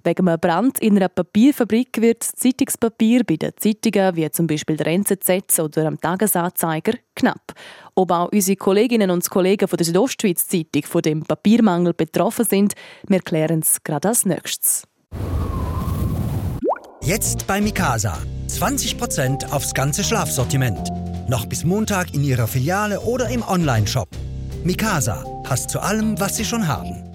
Wegen 0.05 0.29
einem 0.29 0.39
Brand 0.39 0.79
in 0.79 0.95
einer 0.95 1.09
Papierfabrik 1.09 1.99
wird 1.99 2.21
das 2.21 2.31
Zeitungspapier 2.31 3.25
bei 3.25 3.35
den 3.35 3.51
Zeitungen, 3.57 4.15
wie 4.15 4.31
zum 4.31 4.47
Beispiel 4.47 4.77
der 4.77 4.87
NZZ 4.87 5.59
oder 5.59 5.85
am 5.85 5.99
Tagesanzeiger, 5.99 6.93
knapp. 7.17 7.51
Ob 7.93 8.11
auch 8.11 8.31
unsere 8.31 8.55
Kolleginnen 8.55 9.11
und 9.11 9.29
Kollegen 9.29 9.67
von 9.67 9.75
der 9.75 9.85
Südostschweiz 9.85 10.47
Zeitung 10.47 10.83
von 10.83 11.01
dem 11.01 11.23
Papiermangel 11.23 11.93
betroffen 11.93 12.45
sind, 12.45 12.73
wir 13.05 13.19
klären 13.19 13.59
es 13.59 13.83
gerade 13.83 14.07
als 14.07 14.25
nächstes. 14.25 14.83
Jetzt 17.05 17.45
bei 17.45 17.61
Mikasa. 17.61 18.17
20% 18.47 19.51
aufs 19.51 19.75
ganze 19.75 20.03
Schlafsortiment. 20.03 20.89
Noch 21.29 21.45
bis 21.45 21.63
Montag 21.63 22.15
in 22.15 22.23
Ihrer 22.23 22.47
Filiale 22.47 22.99
oder 23.01 23.29
im 23.29 23.47
Onlineshop. 23.47 24.09
Mikasa 24.63 25.23
passt 25.43 25.69
zu 25.69 25.81
allem, 25.81 26.19
was 26.19 26.35
Sie 26.35 26.45
schon 26.45 26.67
haben. 26.67 27.14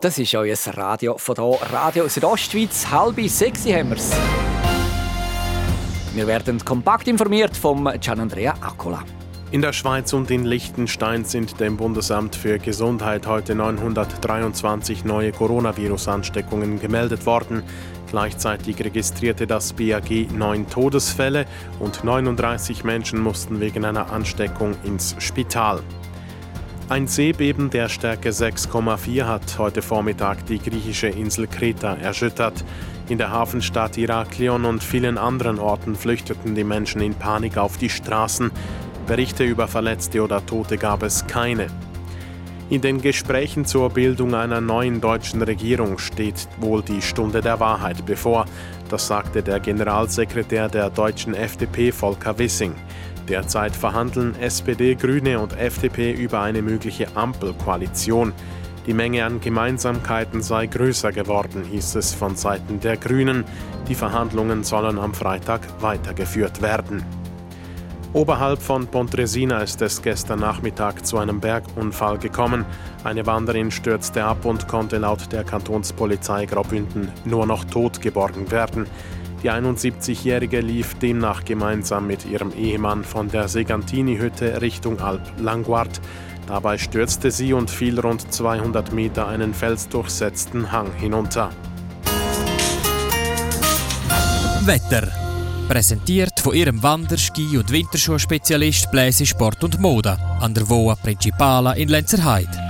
Das 0.00 0.16
ist 0.16 0.32
euer 0.36 0.54
Radio 0.74 1.18
von 1.18 1.34
hier, 1.34 1.72
Radio 1.72 2.06
Südostschweiz, 2.06 2.86
halbe 2.88 3.28
sexy 3.28 3.72
haben 3.72 3.90
wir's. 3.90 4.12
Wir 6.14 6.24
werden 6.24 6.64
kompakt 6.64 7.08
informiert 7.08 7.56
vom 7.56 7.90
Gianandrea 8.00 8.54
Accola. 8.60 9.02
In 9.50 9.60
der 9.60 9.72
Schweiz 9.72 10.12
und 10.12 10.30
in 10.30 10.44
Liechtenstein 10.44 11.24
sind 11.24 11.58
dem 11.58 11.76
Bundesamt 11.76 12.36
für 12.36 12.60
Gesundheit 12.60 13.26
heute 13.26 13.56
923 13.56 15.04
neue 15.04 15.32
Coronavirus-Ansteckungen 15.32 16.78
gemeldet 16.78 17.26
worden. 17.26 17.64
Gleichzeitig 18.08 18.78
registrierte 18.78 19.48
das 19.48 19.72
BAG 19.72 20.30
neun 20.32 20.68
Todesfälle 20.70 21.44
und 21.80 22.04
39 22.04 22.84
Menschen 22.84 23.18
mussten 23.18 23.58
wegen 23.58 23.84
einer 23.84 24.12
Ansteckung 24.12 24.76
ins 24.84 25.16
Spital. 25.18 25.82
Ein 26.90 27.06
Seebeben 27.06 27.68
der 27.68 27.90
Stärke 27.90 28.30
6,4 28.30 29.26
hat 29.26 29.58
heute 29.58 29.82
Vormittag 29.82 30.46
die 30.46 30.58
griechische 30.58 31.08
Insel 31.08 31.46
Kreta 31.46 31.92
erschüttert. 31.96 32.64
In 33.10 33.18
der 33.18 33.30
Hafenstadt 33.30 33.98
Iraklion 33.98 34.64
und 34.64 34.82
vielen 34.82 35.18
anderen 35.18 35.58
Orten 35.58 35.96
flüchteten 35.96 36.54
die 36.54 36.64
Menschen 36.64 37.02
in 37.02 37.14
Panik 37.14 37.58
auf 37.58 37.76
die 37.76 37.90
Straßen. 37.90 38.50
Berichte 39.06 39.44
über 39.44 39.68
Verletzte 39.68 40.22
oder 40.22 40.46
Tote 40.46 40.78
gab 40.78 41.02
es 41.02 41.26
keine. 41.26 41.66
In 42.70 42.80
den 42.80 43.02
Gesprächen 43.02 43.66
zur 43.66 43.90
Bildung 43.90 44.34
einer 44.34 44.62
neuen 44.62 45.02
deutschen 45.02 45.42
Regierung 45.42 45.98
steht 45.98 46.48
wohl 46.58 46.82
die 46.82 47.02
Stunde 47.02 47.42
der 47.42 47.60
Wahrheit 47.60 48.06
bevor. 48.06 48.46
Das 48.88 49.06
sagte 49.06 49.42
der 49.42 49.60
Generalsekretär 49.60 50.68
der 50.68 50.88
deutschen 50.88 51.34
FDP 51.34 51.92
Volker 51.92 52.38
Wissing. 52.38 52.74
Derzeit 53.28 53.76
verhandeln 53.76 54.34
SPD, 54.40 54.94
Grüne 54.94 55.38
und 55.38 55.52
FDP 55.52 56.12
über 56.12 56.40
eine 56.40 56.62
mögliche 56.62 57.14
Ampelkoalition. 57.14 58.32
Die 58.86 58.94
Menge 58.94 59.24
an 59.24 59.40
Gemeinsamkeiten 59.40 60.40
sei 60.40 60.66
größer 60.66 61.12
geworden, 61.12 61.62
hieß 61.70 61.96
es 61.96 62.14
von 62.14 62.36
Seiten 62.36 62.80
der 62.80 62.96
Grünen. 62.96 63.44
Die 63.86 63.94
Verhandlungen 63.94 64.64
sollen 64.64 64.98
am 64.98 65.12
Freitag 65.12 65.60
weitergeführt 65.80 66.62
werden. 66.62 67.04
Oberhalb 68.14 68.62
von 68.62 68.86
Pontresina 68.86 69.58
ist 69.58 69.82
es 69.82 70.00
gestern 70.00 70.40
Nachmittag 70.40 71.04
zu 71.04 71.18
einem 71.18 71.40
Bergunfall 71.40 72.16
gekommen. 72.16 72.64
Eine 73.04 73.26
Wanderin 73.26 73.70
stürzte 73.70 74.24
ab 74.24 74.46
und 74.46 74.66
konnte 74.66 74.96
laut 74.96 75.30
der 75.30 75.44
Kantonspolizei 75.44 76.46
Graubünden 76.46 77.12
nur 77.26 77.44
noch 77.44 77.64
tot 77.66 78.00
geborgen 78.00 78.50
werden. 78.50 78.86
Die 79.42 79.50
71-Jährige 79.50 80.60
lief 80.60 80.94
demnach 80.94 81.44
gemeinsam 81.44 82.08
mit 82.08 82.26
ihrem 82.26 82.52
Ehemann 82.52 83.04
von 83.04 83.28
der 83.28 83.46
Segantini-Hütte 83.46 84.60
Richtung 84.60 84.98
Alp 85.00 85.22
Langwart. 85.38 86.00
Dabei 86.48 86.76
stürzte 86.76 87.30
sie 87.30 87.52
und 87.52 87.70
fiel 87.70 88.00
rund 88.00 88.32
200 88.32 88.92
Meter 88.92 89.28
einen 89.28 89.54
felsdurchsetzten 89.54 90.72
Hang 90.72 90.92
hinunter. 90.96 91.50
Wetter. 94.62 95.08
Präsentiert 95.68 96.40
von 96.40 96.54
ihrem 96.54 96.82
Wanderski- 96.82 97.58
und 97.58 97.70
Winterschuhspezialist 97.70 98.90
Bläse 98.90 99.24
Sport 99.24 99.62
und 99.62 99.78
Mode 99.78 100.18
an 100.40 100.52
der 100.52 100.68
Voa 100.68 100.96
Principala 100.96 101.74
in 101.74 101.88
Lenzerheide. 101.88 102.67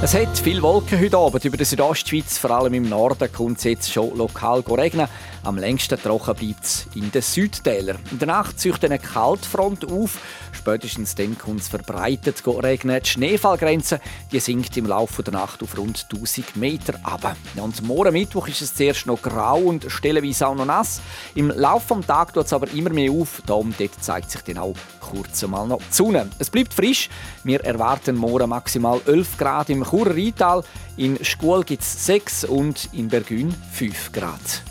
Es 0.00 0.14
hat 0.14 0.38
viele 0.38 0.62
Wolken 0.62 1.00
heute 1.00 1.18
Abend 1.18 1.44
über 1.44 1.56
der 1.56 1.66
Südostschweiz, 1.66 2.38
vor 2.38 2.52
allem 2.52 2.72
im 2.72 2.88
Norden 2.88 3.32
kommt 3.32 3.58
es 3.58 3.64
jetzt 3.64 3.92
schon 3.92 4.16
lokal 4.16 4.60
regnen. 4.60 5.08
Am 5.48 5.56
längsten 5.56 5.98
trocken 5.98 6.34
bleibt 6.34 6.62
es 6.62 6.86
in 6.94 7.10
den 7.10 7.22
Südtälern. 7.22 7.96
In 8.10 8.18
der 8.18 8.28
Nacht 8.28 8.60
zieht 8.60 8.84
eine 8.84 8.98
Kaltfront 8.98 9.90
auf. 9.90 10.18
Spätestens 10.52 11.14
dann 11.14 11.38
kommt 11.38 11.60
es 11.60 11.68
verbreitet 11.68 12.42
regnen. 12.46 13.00
Die 13.02 13.08
Schneefallgrenze 13.08 13.98
die 14.30 14.40
sinkt 14.40 14.76
im 14.76 14.84
Laufe 14.84 15.22
der 15.22 15.32
Nacht 15.32 15.62
auf 15.62 15.78
rund 15.78 16.06
1000 16.12 16.54
Meter 16.56 17.00
ab. 17.02 17.34
Und 17.56 17.82
morgen 17.82 18.12
Mittwoch 18.12 18.46
ist 18.48 18.60
es 18.60 18.74
zuerst 18.74 19.06
noch 19.06 19.22
grau 19.22 19.60
und 19.60 19.86
stellenweise 19.88 20.48
auch 20.48 20.54
noch 20.54 20.66
nass. 20.66 21.00
Im 21.34 21.48
Laufe 21.48 21.94
des 21.94 22.06
Tages 22.06 22.34
tut 22.34 22.44
es 22.44 22.52
aber 22.52 22.70
immer 22.74 22.90
mehr 22.90 23.10
auf. 23.10 23.40
Darum 23.46 23.72
dort 23.78 24.04
zeigt 24.04 24.30
sich 24.30 24.42
dann 24.42 24.58
auch 24.58 24.76
kurz 25.00 25.42
einmal 25.42 25.66
noch 25.66 25.78
die 25.78 25.94
Sonne. 25.94 26.28
Es 26.38 26.50
bleibt 26.50 26.74
frisch. 26.74 27.08
Wir 27.42 27.64
erwarten 27.64 28.16
morgen 28.16 28.50
maximal 28.50 29.00
11 29.06 29.38
Grad 29.38 29.70
im 29.70 29.82
Churer 29.82 30.14
Rheintal. 30.14 30.62
In 30.98 31.24
Schkuhl 31.24 31.64
gibt 31.64 31.84
es 31.84 32.04
6 32.04 32.44
und 32.44 32.90
in 32.92 33.08
Bergün 33.08 33.54
5 33.72 34.12
Grad. 34.12 34.67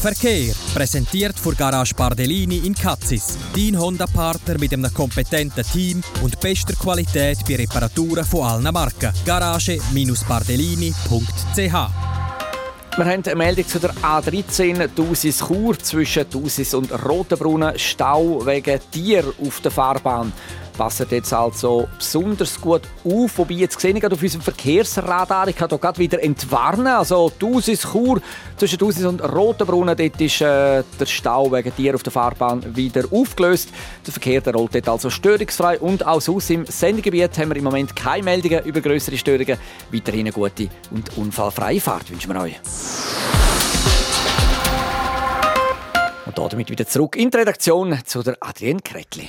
Verkehr 0.00 0.54
präsentiert 0.74 1.38
von 1.38 1.56
Garage 1.56 1.94
Bardellini 1.94 2.58
in 2.58 2.74
Katzis. 2.74 3.38
Dein 3.54 3.78
Honda-Partner 3.78 4.58
mit 4.58 4.72
einem 4.72 4.92
kompetenten 4.94 5.64
Team 5.64 6.02
und 6.22 6.38
bester 6.38 6.74
Qualität 6.74 7.38
bei 7.48 7.56
Reparaturen 7.56 8.24
von 8.24 8.46
allen 8.46 8.72
Marken. 8.72 9.12
Garage-bardellini.ch 9.26 11.88
wir 12.96 13.04
haben 13.04 13.22
eine 13.24 13.36
Meldung 13.36 13.68
zu 13.68 13.78
der 13.78 13.94
A13 13.94 14.88
Dusis 14.88 15.38
Chur 15.38 15.78
zwischen 15.78 16.28
Dusis 16.28 16.74
und 16.74 16.90
Rotenbrunnen. 17.04 17.78
Stau 17.78 18.44
wegen 18.44 18.80
Tier 18.90 19.22
auf 19.40 19.60
der 19.60 19.70
Fahrbahn 19.70 20.32
passen 20.78 21.08
jetzt 21.10 21.34
also 21.34 21.88
besonders 21.98 22.58
gut 22.60 22.82
auf. 23.04 23.36
Wobei 23.36 23.54
jetzt 23.54 23.78
sehe 23.80 23.94
ich 23.94 24.06
auf 24.06 24.22
unserem 24.22 24.40
Verkehrsradar, 24.40 25.48
ich 25.48 25.56
kann 25.56 25.68
hier 25.68 25.78
gerade 25.78 25.98
wieder 25.98 26.22
entwarnen. 26.22 26.86
Also 26.86 27.30
Dusis 27.36 27.82
Chur 27.82 28.22
zwischen 28.56 28.78
Dusis 28.78 29.04
und 29.04 29.20
Rotenbrunnen, 29.20 29.96
dort 29.96 30.20
ist 30.20 30.40
äh, 30.40 30.84
der 30.98 31.06
Stau 31.06 31.50
wegen 31.50 31.74
Tier 31.74 31.96
auf 31.96 32.04
der 32.04 32.12
Fahrbahn 32.12 32.76
wieder 32.76 33.04
aufgelöst. 33.10 33.70
Der 34.06 34.12
Verkehr 34.12 34.40
der 34.40 34.54
rollt 34.54 34.74
dort 34.74 34.88
also 34.88 35.10
störungsfrei 35.10 35.80
und 35.80 36.06
auch 36.06 36.20
sonst 36.20 36.48
im 36.50 36.64
Sendegebiet 36.64 37.36
haben 37.38 37.50
wir 37.50 37.56
im 37.56 37.64
Moment 37.64 37.96
keine 37.96 38.22
Meldungen 38.22 38.64
über 38.64 38.80
größere 38.80 39.18
Störungen. 39.18 39.58
Weiterhin 39.92 40.20
eine 40.20 40.32
gute 40.32 40.68
und 40.92 41.16
unfallfreie 41.18 41.80
Fahrt 41.80 42.08
wünschen 42.10 42.32
wir 42.32 42.40
euch. 42.40 42.54
Und 46.24 46.52
damit 46.52 46.70
wieder 46.70 46.86
zurück 46.86 47.16
in 47.16 47.30
die 47.30 47.36
Redaktion 47.36 47.98
zu 48.04 48.22
der 48.22 48.36
Adrienne 48.40 48.80
Kretli. 48.80 49.28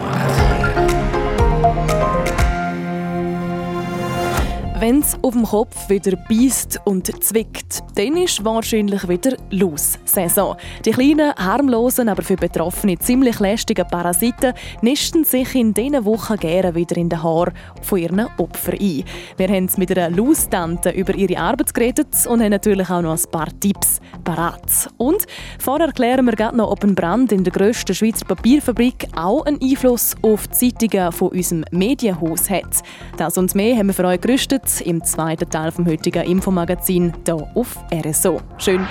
Wenn 4.81 5.01
es 5.01 5.15
auf 5.21 5.33
dem 5.33 5.43
Kopf 5.43 5.89
wieder 5.91 6.17
beißt 6.27 6.79
und 6.85 7.05
zwickt, 7.23 7.83
dann 7.93 8.17
ist 8.17 8.43
wahrscheinlich 8.43 9.07
wieder 9.07 9.37
Los-Saison. 9.51 10.55
Die 10.83 10.89
kleinen, 10.89 11.35
harmlosen, 11.35 12.09
aber 12.09 12.23
für 12.23 12.35
Betroffene 12.35 12.97
ziemlich 12.97 13.39
lästigen 13.39 13.85
Parasiten 13.87 14.53
nisten 14.81 15.23
sich 15.23 15.53
in 15.53 15.75
diesen 15.75 16.03
Wochen 16.03 16.35
gerne 16.37 16.73
wieder 16.73 16.97
in 16.97 17.09
den 17.09 17.21
Haaren 17.21 17.53
von 17.83 17.99
ihren 17.99 18.25
Opfern 18.39 18.79
ein. 18.79 19.03
Wir 19.37 19.49
haben 19.49 19.69
mit 19.77 19.95
einer 19.95 20.09
Los-Tante 20.09 20.89
über 20.89 21.13
ihre 21.13 21.39
Arbeit 21.39 21.75
geredet 21.75 22.25
und 22.27 22.41
haben 22.41 22.49
natürlich 22.49 22.89
auch 22.89 23.03
noch 23.03 23.15
ein 23.15 23.31
paar 23.31 23.49
Tipps 23.59 23.99
parat. 24.23 24.89
Und 24.97 25.27
vorher 25.59 25.89
erklären 25.89 26.25
wir 26.25 26.33
gerade 26.33 26.57
noch, 26.57 26.71
ob 26.71 26.83
ein 26.83 26.95
Brand 26.95 27.31
in 27.31 27.43
der 27.43 27.53
grössten 27.53 27.93
Schweizer 27.93 28.25
Papierfabrik 28.25 29.09
auch 29.15 29.45
einen 29.45 29.61
Einfluss 29.61 30.15
auf 30.23 30.47
die 30.47 30.71
Zeitungen 30.71 31.11
von 31.11 31.27
unserem 31.27 31.65
Medienhaus 31.69 32.49
hat. 32.49 32.81
Das 33.17 33.37
und 33.37 33.53
mehr 33.53 33.77
haben 33.77 33.85
wir 33.85 33.93
für 33.93 34.05
euch 34.05 34.19
gerüstet 34.19 34.70
im 34.79 35.03
zweiten 35.03 35.49
Teil 35.49 35.71
vom 35.71 35.85
heutigen 35.85 36.23
Infomagazin 36.23 37.11
hier 37.25 37.45
auf 37.55 37.77
RSO. 37.93 38.39
Schön. 38.57 38.87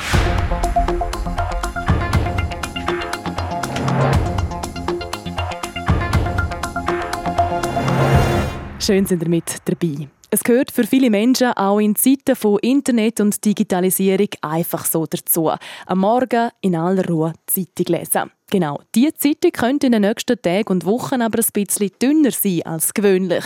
Schön 8.79 9.07
sind 9.07 9.23
ihr 9.23 9.29
mit 9.29 9.57
dabei. 9.65 10.09
Es 10.33 10.45
gehört 10.45 10.71
für 10.71 10.85
viele 10.85 11.11
Menschen 11.11 11.53
auch 11.55 11.81
in 11.81 11.97
Zeiten 11.97 12.37
von 12.37 12.61
Internet 12.61 13.21
und 13.21 13.45
Digitalisierung 13.45 14.29
einfach 14.43 14.85
so 14.85 15.05
dazu. 15.05 15.51
Am 15.87 15.99
Morgen 15.99 16.51
in 16.61 16.77
aller 16.77 17.05
Ruhe 17.09 17.33
Zeitung 17.47 17.97
lesen. 17.97 18.31
Genau, 18.49 18.81
diese 18.95 19.15
Zeitung 19.15 19.51
könnte 19.51 19.87
in 19.87 19.93
den 19.93 20.03
nächsten 20.03 20.41
Tagen 20.41 20.69
und 20.69 20.85
Wochen 20.85 21.21
aber 21.21 21.41
ein 21.41 21.47
bisschen 21.53 21.91
dünner 22.01 22.31
sein 22.31 22.63
als 22.65 22.95
gewöhnlich. 22.95 23.45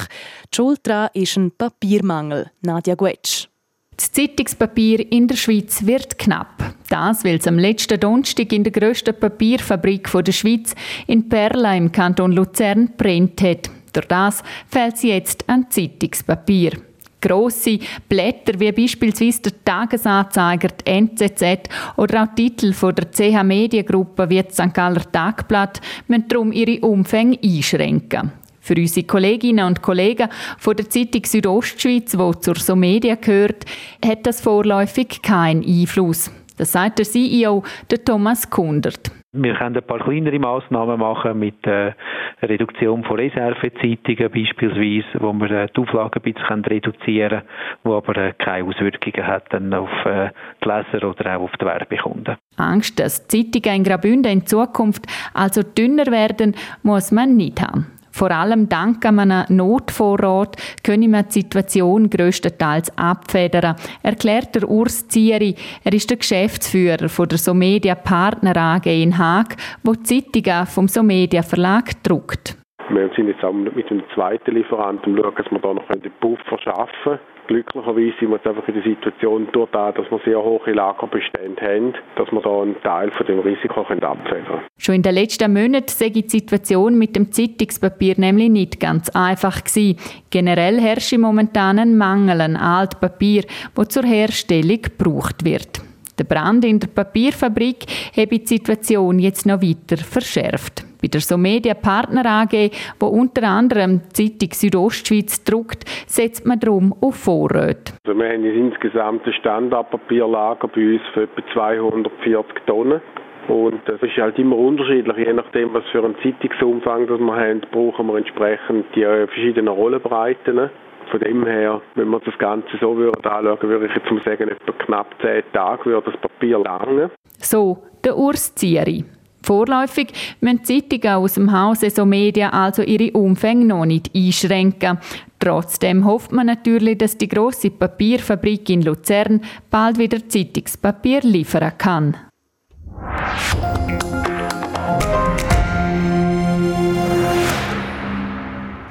Die 0.52 0.56
Schuld 0.56 0.80
daran 0.82 1.08
ist 1.14 1.38
ein 1.38 1.52
Papiermangel. 1.52 2.50
Nadja 2.60 2.96
Guetsch. 2.96 3.48
Das 3.96 4.12
Zeitungspapier 4.12 5.10
in 5.10 5.26
der 5.26 5.36
Schweiz 5.36 5.86
wird 5.86 6.18
knapp. 6.18 6.74
Das, 6.90 7.24
weil 7.24 7.36
es 7.36 7.46
am 7.46 7.58
letzten 7.58 7.98
Donnerstag 7.98 8.52
in 8.52 8.64
der 8.64 8.72
grössten 8.72 9.18
Papierfabrik 9.18 10.10
der 10.12 10.32
Schweiz 10.32 10.74
in 11.06 11.30
Perla 11.30 11.74
im 11.76 11.92
Kanton 11.92 12.32
Luzern 12.32 12.92
brennt 12.98 13.40
hat. 13.40 13.70
Durch 13.94 14.07
das 14.07 14.42
fehlt 14.68 14.96
es 14.96 15.02
jetzt 15.02 15.48
an 15.48 15.70
Zeitungspapier. 15.70 16.72
Grosse 17.20 17.78
Blätter 18.07 18.61
wie 18.61 18.70
beispielsweise 18.70 19.42
der 19.42 19.64
Tagesanzeiger, 19.64 20.68
die 20.68 20.90
NZZ 20.90 21.70
oder 21.96 22.24
auch 22.24 22.35
Titel 22.35 22.74
von 22.74 22.94
der 22.94 23.11
CH 23.11 23.42
Mediengruppe 23.42 24.28
wie 24.28 24.42
das 24.42 24.54
St. 24.54 24.74
Galler 24.74 25.11
Tagblatt 25.11 25.80
müssen 26.07 26.28
darum 26.28 26.52
ihre 26.52 26.80
Umfänge 26.80 27.38
einschränken. 27.42 28.30
Für 28.61 28.74
unsere 28.74 29.07
Kolleginnen 29.07 29.66
und 29.66 29.80
Kollegen 29.80 30.28
von 30.59 30.76
der 30.76 30.90
Zeitung 30.90 31.24
Südostschweiz, 31.24 32.12
die 32.12 32.40
zur 32.40 32.57
Somedia 32.57 33.14
gehört, 33.14 33.64
hat 34.04 34.26
das 34.26 34.40
vorläufig 34.40 35.22
keinen 35.22 35.64
Einfluss. 35.64 36.30
Das 36.57 36.72
sagt 36.72 36.98
der 36.98 37.07
CEO, 37.07 37.62
der 37.90 38.04
Thomas 38.04 38.48
Kundert. 38.48 39.11
Wir 39.36 39.54
können 39.54 39.76
ein 39.76 39.82
paar 39.82 39.98
kleinere 39.98 40.38
Massnahmen 40.38 41.00
machen 41.00 41.40
mit 41.40 41.66
der 41.66 41.96
äh, 42.40 42.46
Reduktion 42.46 43.02
von 43.02 43.16
Reservezeitungen 43.16 44.30
beispielsweise, 44.30 45.08
wo 45.18 45.32
wir 45.32 45.50
äh, 45.50 45.66
die 45.76 45.80
Auflagen 45.80 46.22
ein 46.22 46.32
bisschen 46.32 46.64
reduzieren 46.64 47.40
können, 47.40 47.42
wo 47.82 47.96
aber 47.96 48.16
äh, 48.16 48.32
keine 48.38 48.68
Auswirkungen 48.68 49.26
hat 49.26 49.52
dann 49.52 49.74
auf 49.74 49.90
die 50.04 50.68
Leser 50.68 51.08
oder 51.08 51.36
auch 51.36 51.42
auf 51.42 51.52
die 51.60 51.64
Werbekunden. 51.64 52.36
Angst, 52.56 53.00
dass 53.00 53.26
Zeitungen 53.26 53.78
in 53.78 53.82
Graubünden 53.82 54.30
in 54.30 54.46
Zukunft 54.46 55.04
also 55.34 55.62
dünner 55.62 56.06
werden, 56.06 56.54
muss 56.84 57.10
man 57.10 57.36
nicht 57.36 57.60
haben. 57.60 57.86
Vor 58.14 58.31
allem 58.31 58.68
dank 58.68 59.05
einem 59.05 59.42
Notvorrat 59.48 60.57
können 60.85 61.11
wir 61.11 61.24
die 61.24 61.40
Situation 61.40 62.09
grösstenteils 62.09 62.96
abfedern, 62.96 63.74
erklärt 64.05 64.55
der 64.55 64.70
Urs 64.70 65.09
Zieri. 65.09 65.57
Er 65.83 65.92
ist 65.92 66.11
der 66.11 66.18
Geschäftsführer 66.18 67.09
von 67.09 67.27
der 67.27 67.38
Somedia 67.38 67.96
Partner 67.96 68.57
AG 68.57 68.87
in 68.87 69.18
Haag, 69.18 69.57
wo 69.83 69.94
die 69.94 70.05
Zeitungen 70.05 70.64
vom 70.66 70.87
Somedia 70.87 71.42
Verlag 71.42 71.90
druckt. 72.05 72.57
Wir 72.88 73.11
sind 73.16 73.27
jetzt 73.27 73.42
auch 73.42 73.53
mit 73.53 73.90
dem 73.90 74.05
zweiten 74.14 74.55
Lieferanten 74.55 75.16
schauen, 75.16 75.35
dass 75.37 75.50
wir 75.50 75.59
da 75.59 75.74
noch 75.74 75.90
einen 75.90 76.12
Puffer 76.20 76.59
schaffen 76.61 76.92
können 77.03 77.33
Glücklicherweise 77.46 78.14
sind 78.18 78.30
wir 78.30 78.37
jetzt 78.37 78.46
einfach 78.46 78.66
in 78.68 78.74
der 78.74 78.83
Situation, 78.83 79.48
durch 79.52 79.70
das, 79.70 79.94
dass 79.94 80.11
wir 80.11 80.20
sehr 80.24 80.42
hohe 80.42 80.72
Lagerbestände 80.72 81.61
haben, 81.61 81.94
dass 82.16 82.30
wir 82.33 82.40
da 82.40 82.62
einen 82.62 82.80
Teil 82.83 83.11
von 83.11 83.26
dem 83.26 83.40
Risiko 83.40 83.80
abfedern 83.80 84.18
können. 84.24 84.61
Schon 84.78 84.96
in 84.96 85.02
den 85.02 85.14
letzten 85.14 85.52
Monaten 85.52 85.88
sei 85.88 86.09
die 86.09 86.28
Situation 86.28 86.98
mit 86.98 87.16
dem 87.16 87.30
Zeitungspapier 87.33 88.14
nämlich 88.16 88.50
nicht 88.50 88.80
ganz 88.80 89.11
einfach 89.11 89.62
gewesen. 89.62 89.98
Generell 90.30 90.80
herrscht 90.80 91.16
momentan 91.18 91.78
ein 91.78 91.96
Mangel 91.96 92.40
an 92.40 92.57
Altpapier, 92.57 93.44
wo 93.74 93.85
zur 93.85 94.04
Herstellung 94.04 94.80
gebraucht 94.80 95.44
wird. 95.44 95.83
Der 96.18 96.24
Brand 96.24 96.64
in 96.64 96.78
der 96.78 96.88
Papierfabrik 96.88 97.85
habe 98.16 98.38
die 98.38 98.46
Situation 98.46 99.18
jetzt 99.18 99.46
noch 99.46 99.61
weiter 99.61 99.96
verschärft. 99.96 100.85
Bei 101.04 101.08
der 101.08 101.20
Somedia 101.20 101.74
Partner 101.74 102.24
AG, 102.24 102.70
wo 102.98 103.08
unter 103.08 103.42
anderem 103.46 104.00
die 104.16 104.38
Zeitung 104.38 104.54
Südostschweiz 104.54 105.44
druckt, 105.44 105.84
setzt 106.06 106.46
man 106.46 106.58
darum 106.58 106.94
auf 106.98 107.16
Vorräte. 107.16 107.92
Also 108.06 108.18
wir 108.18 108.26
haben 108.26 108.42
insgesamt 108.42 109.26
ein 109.26 109.34
Standardpapierlager 109.34 110.66
bei 110.68 110.94
uns 110.94 111.02
von 111.12 111.24
etwa 111.24 111.42
240 111.52 112.56
Tonnen. 112.66 113.02
Und 113.48 113.82
das 113.84 114.00
ist 114.00 114.16
halt 114.16 114.38
immer 114.38 114.56
unterschiedlich, 114.56 115.14
je 115.18 115.34
nachdem, 115.34 115.74
was 115.74 115.84
für 115.92 116.02
einen 116.02 116.16
Zeitungsumfang 116.22 117.06
das 117.06 117.20
wir 117.20 117.36
haben, 117.36 117.60
brauchen 117.70 118.06
wir 118.06 118.16
entsprechend 118.16 118.86
die 118.96 119.02
verschiedenen 119.02 119.68
Rollenbreiten. 119.68 120.70
Von 121.10 121.20
dem 121.20 121.44
her, 121.44 121.82
wenn 121.96 122.08
man 122.08 122.22
das 122.24 122.38
Ganze 122.38 122.78
so 122.80 122.96
würde 122.96 123.30
anschauen, 123.30 123.68
würde 123.68 123.88
ich 123.88 123.94
jetzt 123.94 124.10
mal 124.10 124.22
sagen, 124.24 124.48
etwa 124.48 124.72
knapp 124.86 125.14
zehn 125.20 125.42
Tage 125.52 125.84
würde 125.84 126.10
das 126.10 126.18
Papier 126.22 126.60
lange. 126.60 127.10
So, 127.40 127.82
der 128.02 128.16
Urs 128.16 128.54
Zieri. 128.54 129.04
Vorläufig 129.44 130.09
müssen 130.40 130.64
Zeitungen 130.64 131.16
aus 131.16 131.35
dem 131.35 131.52
Hause 131.52 131.90
so 131.90 132.07
Media 132.07 132.48
also 132.48 132.83
ihre 132.83 133.12
Umfänge 133.12 133.66
noch 133.66 133.85
nicht 133.85 134.11
einschränken. 134.14 134.98
Trotzdem 135.38 136.07
hofft 136.07 136.33
man 136.33 136.46
natürlich, 136.46 136.96
dass 136.96 137.18
die 137.18 137.28
große 137.28 137.70
Papierfabrik 137.70 138.70
in 138.70 138.80
Luzern 138.80 139.42
bald 139.68 139.98
wieder 139.98 140.26
Zeitungspapier 140.26 141.20
liefern 141.20 141.76
kann. 141.76 142.16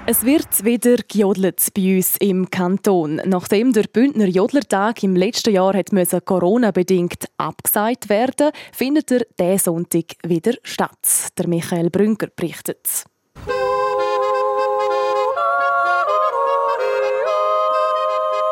Es 0.05 0.25
wird 0.25 0.65
wieder 0.65 0.97
gejodelt 1.07 1.65
bei 1.73 1.95
uns 1.95 2.17
im 2.17 2.49
Kanton. 2.49 3.21
Nachdem 3.23 3.71
der 3.71 3.83
Bündner 3.83 4.25
Jodlertag 4.25 5.01
im 5.01 5.15
letzten 5.15 5.53
Jahr 5.53 5.73
hat 5.73 5.93
Corona-bedingt 6.25 7.29
abgesagt 7.37 8.09
werden 8.09 8.51
findet 8.73 9.11
er 9.11 9.21
diesen 9.39 9.59
Sonntag 9.59 10.15
wieder 10.27 10.55
statt. 10.63 11.29
Der 11.37 11.47
Michael 11.47 11.89
Brünker 11.89 12.27
berichtet. 12.35 13.05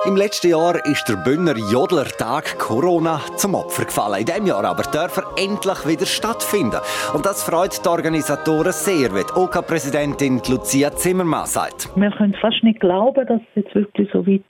Im 0.04 0.16
letzten 0.16 0.50
Jahr 0.50 0.84
ist 0.84 1.08
der 1.08 1.18
Bündner 1.18 1.56
Jodlertag 1.56 2.58
Corona 2.58 3.20
zum 3.38 3.54
Opfer 3.54 3.86
gefallen. 3.86 4.22
In 4.22 4.26
diesem 4.26 4.48
Jahr 4.48 4.66
aber 4.66 4.82
darf 4.82 5.18
er 5.18 5.26
endlich 5.38 5.88
wieder 5.88 6.08
stattfinden. 6.08 6.82
Und 7.14 7.24
das 7.24 7.44
freut 7.44 7.86
die 7.86 7.88
Organisatoren 7.88 8.72
sehr, 8.72 9.14
wie 9.14 9.24
die 9.24 9.40
OK-Präsidentin 9.40 10.42
Lucia 10.50 10.90
Zimmermann 10.92 11.46
sagt. 11.46 11.90
Wir 11.96 12.10
können 12.10 12.34
fast 12.34 12.64
nicht 12.64 12.80
glauben, 12.80 13.28
dass 13.28 13.42
es 13.42 13.64
jetzt 13.64 13.76
wirklich 13.76 14.10
so 14.12 14.26
weit 14.26 14.42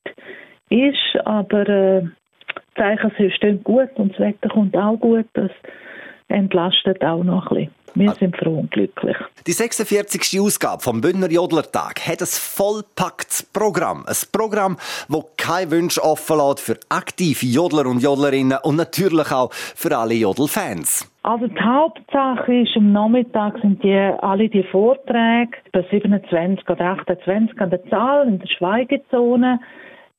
ist, 0.69 1.19
aber 1.25 1.67
äh, 1.67 2.01
die 2.01 2.81
Zeichen 2.81 3.31
stehen 3.35 3.61
gut 3.61 3.89
und 3.95 4.13
das 4.13 4.19
Wetter 4.19 4.47
kommt 4.47 4.77
auch 4.77 4.95
gut. 4.95 5.25
Das 5.33 5.51
entlastet 6.29 7.03
auch 7.03 7.25
noch 7.25 7.51
ein 7.51 7.57
bisschen. 7.57 7.80
Wir 7.95 8.13
sind 8.13 8.37
froh 8.37 8.59
und 8.59 8.71
glücklich. 8.71 9.17
Die 9.45 9.51
46. 9.51 10.39
Ausgabe 10.39 10.81
vom 10.81 11.01
Bündner 11.01 11.29
Jodlertag 11.29 12.07
hat 12.07 12.21
ein 12.21 12.27
vollpacktes 12.27 13.43
Programm. 13.43 14.05
Ein 14.07 14.15
Programm, 14.31 14.77
das 15.09 15.25
kein 15.37 15.71
Wunsch 15.71 15.97
offen 15.97 16.37
lässt 16.37 16.59
für 16.61 16.77
aktive 16.89 17.45
Jodler 17.45 17.85
und 17.87 18.01
Jodlerinnen 18.01 18.59
und 18.63 18.75
natürlich 18.75 19.31
auch 19.31 19.51
für 19.53 19.97
alle 19.97 20.13
Jodelfans. 20.13 21.11
Also 21.23 21.47
die 21.47 21.61
Hauptsache 21.61 22.61
ist, 22.61 22.75
am 22.75 22.93
Nachmittag 22.93 23.59
sind 23.61 23.83
die, 23.83 23.93
alle 23.93 24.49
die 24.49 24.63
Vorträge, 24.63 25.57
bei 25.71 25.85
27 25.91 26.67
oder 26.69 26.85
28 26.85 27.59
an 27.59 27.69
der 27.69 27.85
Zahl 27.89 28.27
in 28.27 28.39
der 28.39 28.47
Schweigezone. 28.47 29.59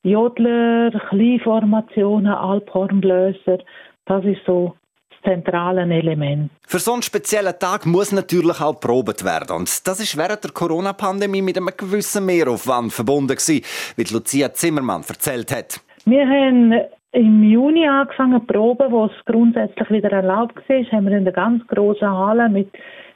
Jodler, 0.03 0.91
Kleinformationen, 1.09 2.33
Alphornblöser, 2.33 3.59
das 4.05 4.25
ist 4.25 4.41
so 4.45 4.75
zentralen 5.23 5.91
Element. 5.91 6.51
Für 6.67 6.79
so 6.79 6.93
einen 6.93 7.01
speziellen 7.01 7.53
Tag 7.59 7.85
muss 7.85 8.11
natürlich 8.11 8.61
auch 8.61 8.79
probiert 8.79 9.23
werden. 9.23 9.57
Und 9.57 9.87
das 9.87 9.99
ist 9.99 10.17
während 10.17 10.43
der 10.43 10.51
Corona-Pandemie 10.51 11.41
mit 11.41 11.57
einem 11.57 11.69
gewissen 11.75 12.25
Mehraufwand 12.25 12.93
verbunden 12.93 13.35
gewesen, 13.35 13.63
wie 13.95 14.13
Lucia 14.13 14.53
Zimmermann 14.53 15.03
erzählt 15.07 15.51
hat. 15.51 15.79
Wir 16.05 16.27
haben 16.27 16.73
im 17.13 17.43
Juni 17.43 17.87
angefangen 17.87 18.41
zu 18.41 18.47
proben, 18.47 18.91
wo 18.91 19.05
es 19.05 19.25
grundsätzlich 19.25 19.89
wieder 19.89 20.11
erlaubt 20.11 20.57
war. 20.67 20.83
Haben 20.91 21.05
wir 21.07 21.17
in 21.17 21.23
der 21.23 21.33
ganz 21.33 21.65
großen 21.67 22.09
Halle 22.09 22.49
mit 22.49 22.69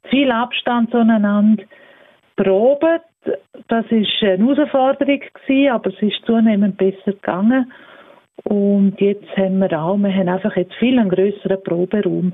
viel 0.10 0.32
Abstand 0.32 0.92
zueinander 0.92 1.64
probiert. 2.36 3.02
Das 3.68 3.86
war 3.86 3.98
eine 3.98 4.46
Herausforderung, 4.48 5.22
aber 5.72 5.90
es 5.90 6.02
ist 6.02 6.26
zunehmend 6.26 6.78
besser 6.78 7.12
gegangen. 7.12 7.72
Und 8.50 8.96
jetzt 9.00 9.28
haben 9.36 9.60
wir 9.60 9.72
auch, 9.82 9.98
wir 9.98 10.14
haben 10.14 10.30
einfach 10.30 10.56
jetzt 10.56 10.74
viel 10.76 10.98
einen 10.98 11.10
grösseren 11.10 11.62
Proberaum. 11.64 12.34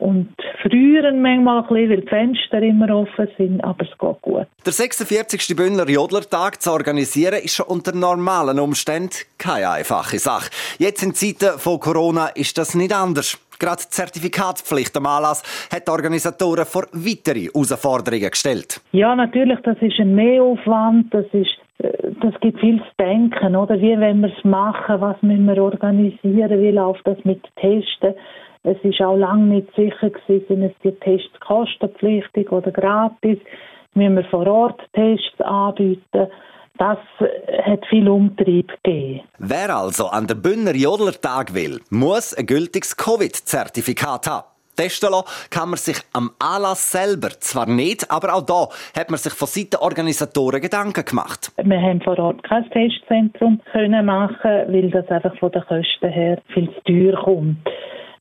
Und 0.00 0.34
früher 0.62 1.12
manchmal 1.12 1.58
ein 1.58 1.68
bisschen, 1.68 1.90
weil 1.90 2.00
die 2.00 2.08
Fenster 2.08 2.62
immer 2.62 2.94
offen 2.94 3.28
sind, 3.36 3.62
aber 3.62 3.84
es 3.84 3.98
geht 3.98 4.22
gut. 4.22 4.46
Der 4.64 4.72
46. 4.72 5.54
Bündner 5.54 5.88
Jodlertag 5.88 6.60
zu 6.60 6.72
organisieren, 6.72 7.40
ist 7.42 7.54
schon 7.54 7.66
unter 7.66 7.94
normalen 7.94 8.58
Umständen 8.58 9.10
keine 9.38 9.70
einfache 9.70 10.18
Sache. 10.18 10.50
Jetzt 10.78 11.02
in 11.02 11.14
Zeiten 11.14 11.58
von 11.58 11.78
Corona 11.78 12.28
ist 12.28 12.56
das 12.56 12.74
nicht 12.74 12.94
anders. 12.94 13.38
Gerade 13.58 13.82
die 13.82 13.90
Zertifikatspflicht 13.90 14.96
am 14.96 15.04
Anlass 15.04 15.42
hat 15.70 15.86
die 15.86 15.92
Organisatoren 15.92 16.64
vor 16.64 16.86
weitere 16.92 17.48
Herausforderungen 17.52 18.30
gestellt. 18.30 18.80
Ja, 18.92 19.14
natürlich, 19.14 19.58
das 19.64 19.76
ist 19.82 20.00
ein 20.00 20.14
Mehraufwand, 20.14 21.12
das 21.12 21.26
ist 21.32 21.50
das 22.22 22.34
gibt 22.40 22.60
viel 22.60 22.78
zu 22.78 22.90
denken, 22.98 23.56
oder? 23.56 23.80
Wie 23.80 23.98
wollen 23.98 24.20
wir 24.20 24.32
es 24.36 24.44
machen? 24.44 25.00
Was 25.00 25.20
müssen 25.22 25.46
wir 25.46 25.62
organisieren? 25.62 26.60
Wie 26.60 26.70
läuft 26.70 27.06
das 27.06 27.16
mit 27.24 27.42
Testen? 27.56 28.14
Es 28.62 28.76
ist 28.82 29.00
auch 29.00 29.16
lange 29.16 29.54
nicht 29.54 29.68
sicher 29.74 30.10
gewesen, 30.10 30.44
sind 30.48 30.62
es 30.62 30.72
die 30.84 30.92
Tests 31.00 31.40
kostenpflichtig 31.40 32.52
oder 32.52 32.70
gratis? 32.70 33.38
Müssen 33.94 34.16
wir 34.16 34.24
vor 34.24 34.46
Ort 34.46 34.80
Tests 34.92 35.40
anbieten? 35.40 36.28
Das 36.76 36.98
hat 37.64 37.84
viel 37.88 38.08
Umtrieb 38.08 38.72
gegeben. 38.82 39.20
Wer 39.38 39.74
also 39.74 40.06
an 40.06 40.26
den 40.26 40.40
Bündner 40.40 40.74
Jodlertag 40.74 41.54
will, 41.54 41.80
muss 41.90 42.34
ein 42.34 42.46
gültiges 42.46 42.96
Covid-Zertifikat 42.96 44.26
haben. 44.26 44.44
Testen 44.76 45.10
lassen 45.10 45.50
kann 45.50 45.68
man 45.68 45.76
sich 45.76 45.98
am 46.14 46.30
Anlass 46.38 46.90
selber 46.90 47.28
zwar 47.30 47.66
nicht, 47.66 48.10
aber 48.10 48.34
auch 48.34 48.46
da 48.46 48.68
hat 48.98 49.10
man 49.10 49.18
sich 49.18 49.32
von 49.34 49.48
Seiten 49.48 49.76
Organisatoren 49.76 50.60
Gedanken 50.60 51.04
gemacht. 51.04 51.52
Wir 51.62 51.80
haben 51.80 52.00
vor 52.00 52.18
Ort 52.18 52.42
kein 52.44 52.68
Testzentrum 52.70 53.60
können 53.72 54.06
machen, 54.06 54.64
weil 54.68 54.90
das 54.90 55.06
einfach 55.08 55.36
von 55.38 55.52
den 55.52 55.62
Kosten 55.62 56.08
her 56.08 56.40
viel 56.54 56.70
zu 56.72 56.80
teuer 56.84 57.22
kommt. 57.22 57.58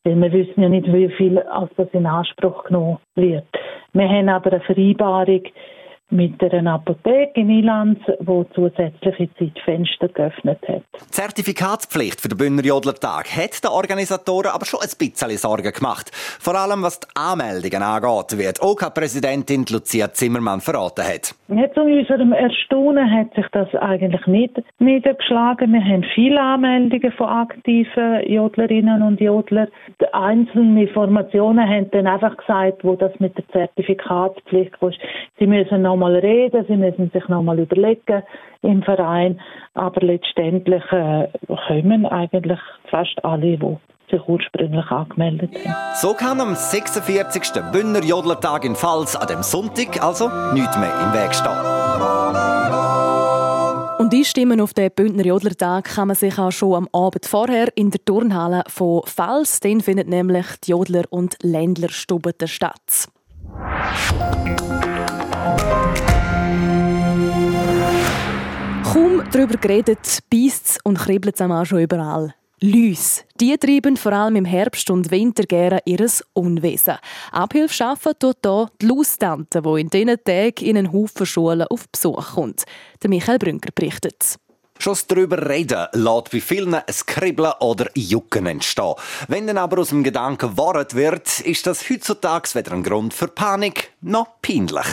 Weil 0.03 0.15
wir 0.15 0.31
wissen 0.31 0.61
ja 0.61 0.69
nicht, 0.69 0.91
wie 0.91 1.09
viel 1.09 1.39
als 1.39 1.71
das 1.75 1.87
in 1.91 2.05
Anspruch 2.05 2.63
genommen 2.63 2.99
wird. 3.15 3.45
Wir 3.93 4.07
haben 4.07 4.29
aber 4.29 4.53
eine 4.53 4.61
Vereinbarung 4.61 5.43
mit 6.11 6.41
einer 6.41 6.73
Apotheke 6.73 7.39
in 7.39 7.49
Ilanz, 7.49 7.99
wo 8.19 8.43
zusätzliche 8.55 9.29
Zeitfenster 9.35 10.07
geöffnet 10.07 10.59
hat. 10.67 10.81
Die 10.93 11.11
Zertifikatspflicht 11.11 12.19
für 12.19 12.29
den 12.29 12.37
Bündner 12.37 12.63
Jodlertag 12.63 13.27
hat 13.35 13.63
den 13.63 13.69
Organisatoren 13.69 14.51
aber 14.51 14.65
schon 14.65 14.79
ein 14.81 14.89
bisschen 14.97 15.37
Sorgen 15.37 15.71
gemacht. 15.71 16.11
Vor 16.13 16.55
allem 16.55 16.81
was 16.83 16.99
die 16.99 17.07
Anmeldungen 17.15 17.83
angeht, 17.83 18.37
wie 18.37 18.51
die 18.51 18.61
OK-Präsidentin 18.61 19.65
Lucia 19.69 20.11
Zimmermann 20.11 20.61
verraten 20.61 21.05
hat. 21.05 21.35
Ja, 21.49 21.71
zu 21.73 21.81
unserem 21.81 22.33
Erstaunen 22.33 23.11
hat 23.11 23.33
sich 23.35 23.45
das 23.51 23.73
eigentlich 23.75 24.25
nicht 24.27 24.61
niedergeschlagen. 24.79 25.73
Wir 25.73 25.83
haben 25.83 26.05
viele 26.15 26.41
Anmeldungen 26.41 27.11
von 27.11 27.27
aktiven 27.27 28.27
Jodlerinnen 28.27 29.01
und 29.01 29.19
Jodlern. 29.19 29.67
Die 30.01 30.13
einzelnen 30.13 30.77
Informationen 30.77 31.67
haben 31.67 31.91
dann 31.91 32.07
einfach 32.07 32.35
gesagt, 32.37 32.83
wo 32.83 32.95
das 32.95 33.11
mit 33.19 33.37
der 33.37 33.47
Zertifikatspflicht 33.49 34.73
ist. 34.81 34.97
Sie 35.37 35.47
müssen 35.47 35.81
noch 35.81 35.98
mal 35.99 36.15
reden, 36.15 36.65
sie 36.67 36.77
müssen 36.77 37.11
sich 37.11 37.27
noch 37.27 37.43
mal 37.43 37.59
überlegen 37.59 38.23
im 38.61 38.83
Verein, 38.83 39.39
aber 39.73 40.01
letztendlich 40.01 40.83
äh, 40.91 41.27
kommen 41.67 42.05
eigentlich 42.05 42.59
fast 42.89 43.23
alle, 43.23 43.57
die 43.57 43.77
sich 44.09 44.27
ursprünglich 44.27 44.89
angemeldet 44.89 45.51
haben. 45.65 45.95
So 45.95 46.13
kann 46.13 46.41
am 46.41 46.55
46. 46.55 47.61
Bündner 47.71 48.03
Jodlertag 48.03 48.65
in 48.65 48.75
Pfalz 48.75 49.15
an 49.15 49.27
dem 49.27 49.43
Sonntag 49.43 50.01
also 50.03 50.29
nichts 50.53 50.77
mehr 50.77 50.93
im 51.03 51.13
Weg 51.13 51.33
stehen. 51.33 52.69
Und 53.99 54.13
einstimmen 54.13 54.61
auf 54.61 54.73
den 54.73 54.89
Bündner 54.91 55.25
Jodlertag 55.25 55.83
kann 55.83 56.07
man 56.07 56.15
sich 56.15 56.39
auch 56.39 56.51
schon 56.51 56.73
am 56.73 56.89
Abend 56.93 57.25
vorher 57.25 57.67
in 57.75 57.91
der 57.91 58.03
Turnhalle 58.03 58.63
von 58.67 59.03
Pfalz. 59.03 59.59
Den 59.59 59.81
findet 59.81 60.07
nämlich 60.07 60.45
die 60.63 60.71
Jodler- 60.71 61.11
und 61.11 61.35
Ländlerstube 61.43 62.33
statt. 62.45 63.09
Kaum 68.83 69.23
darüber 69.31 69.57
geredet, 69.57 70.19
beißt 70.29 70.65
es 70.65 70.77
und 70.83 70.97
kribbelt 70.97 71.35
es 71.35 71.41
auch 71.41 71.65
schon 71.65 71.79
überall. 71.79 72.33
Lüs. 72.61 73.23
Die 73.39 73.57
treiben 73.57 73.95
vor 73.95 74.11
allem 74.11 74.35
im 74.35 74.45
Herbst 74.45 74.89
und 74.89 75.11
Winter 75.11 75.43
gerne 75.43 75.79
ihres 75.85 76.23
Unwesen. 76.33 76.97
Abhilfe 77.31 77.73
schaffen 77.73 78.13
tut 78.19 78.37
hier 78.43 78.67
die 78.81 78.85
Lustante, 78.87 79.61
die 79.61 79.81
in 79.81 79.89
diesen 79.89 80.23
Tagen 80.23 80.65
in 80.65 80.77
einen 80.77 80.91
Haufen 80.91 81.25
Schulen 81.25 81.67
auf 81.69 81.87
Besuch 81.89 82.33
kommt. 82.33 82.63
Der 83.01 83.09
Michael 83.09 83.39
Brünker 83.39 83.69
berichtet. 83.73 84.35
Schon 84.77 84.97
darüber 85.07 85.49
reden 85.49 85.87
lässt 85.91 86.31
bei 86.31 86.39
vielen 86.39 86.73
ein 86.73 86.83
Kribbeln 87.05 87.51
oder 87.59 87.89
Jucken 87.95 88.45
entstehen. 88.45 88.95
Wenn 89.27 89.47
dann 89.47 89.57
aber 89.57 89.79
aus 89.79 89.89
dem 89.89 90.03
Gedanken 90.03 90.57
Wort 90.57 90.95
wird, 90.95 91.41
ist 91.41 91.67
das 91.67 91.89
heutzutage 91.89 92.55
weder 92.55 92.71
ein 92.71 92.83
Grund 92.83 93.13
für 93.13 93.27
Panik 93.27 93.88
noch 94.01 94.41
peinlich. 94.41 94.87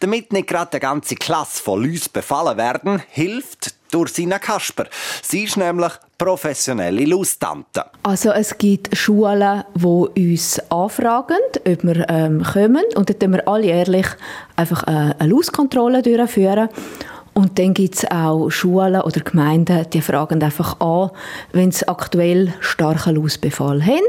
Damit 0.00 0.32
nicht 0.32 0.48
gerade 0.48 0.72
eine 0.72 0.80
ganze 0.80 1.14
Klasse 1.14 1.62
von 1.62 1.82
Läusen 1.82 2.12
befallen 2.12 2.56
werden, 2.56 3.02
hilft 3.08 3.74
Ursina 3.94 4.38
Kasper. 4.38 4.86
Sie 5.22 5.44
ist 5.44 5.56
nämlich 5.56 5.92
professionelle 6.16 7.04
Lustante. 7.04 7.84
Also 8.04 8.30
es 8.30 8.56
gibt 8.56 8.96
Schulen, 8.96 9.64
die 9.74 10.32
uns 10.32 10.60
anfragen, 10.70 11.36
ob 11.66 11.84
wir 11.84 12.08
ähm, 12.08 12.42
kommen 12.42 12.84
und 12.94 13.22
dann 13.22 13.32
wir 13.32 13.46
alljährlich 13.46 14.06
einfach 14.56 14.84
eine, 14.84 15.16
eine 15.18 15.28
Lustkontrolle 15.28 16.02
durchführen. 16.02 16.68
Und 17.34 17.58
dann 17.58 17.72
gibt 17.72 17.94
es 17.94 18.10
auch 18.10 18.50
Schulen 18.50 19.00
oder 19.00 19.20
Gemeinden, 19.20 19.86
die 19.90 20.02
fragen 20.02 20.42
einfach 20.42 20.78
an, 20.80 21.10
wenn 21.52 21.72
sie 21.72 21.88
aktuell 21.88 22.52
starken 22.60 23.16
Lausbefall 23.16 23.82
haben. 23.84 24.02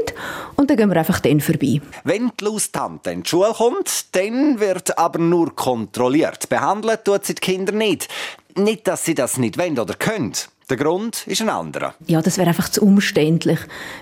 Und 0.56 0.68
dann 0.68 0.76
gehen 0.76 0.90
wir 0.90 0.96
einfach 0.96 1.20
dann 1.20 1.40
vorbei. 1.40 1.80
Wenn 2.04 2.30
die 2.38 2.44
Laustante 2.44 3.10
in 3.10 3.22
die 3.22 3.30
Schule 3.30 3.52
kommt, 3.54 4.14
dann 4.14 4.60
wird 4.60 4.98
aber 4.98 5.18
nur 5.18 5.54
kontrolliert. 5.56 6.48
Behandelt 6.50 7.04
tut 7.04 7.24
sie 7.24 7.34
die 7.34 7.40
Kinder 7.40 7.72
nicht. 7.72 8.08
Nicht, 8.56 8.86
dass 8.86 9.04
sie 9.04 9.14
das 9.14 9.38
nicht 9.38 9.58
wollen 9.58 9.78
oder 9.78 9.94
können. 9.94 10.34
Der 10.70 10.78
Grund 10.78 11.26
ist 11.26 11.42
ein 11.42 11.50
anderer. 11.50 11.94
Ja, 12.06 12.22
das 12.22 12.38
wäre 12.38 12.48
einfach 12.48 12.70
zu 12.70 12.82
umständlich. 12.82 13.58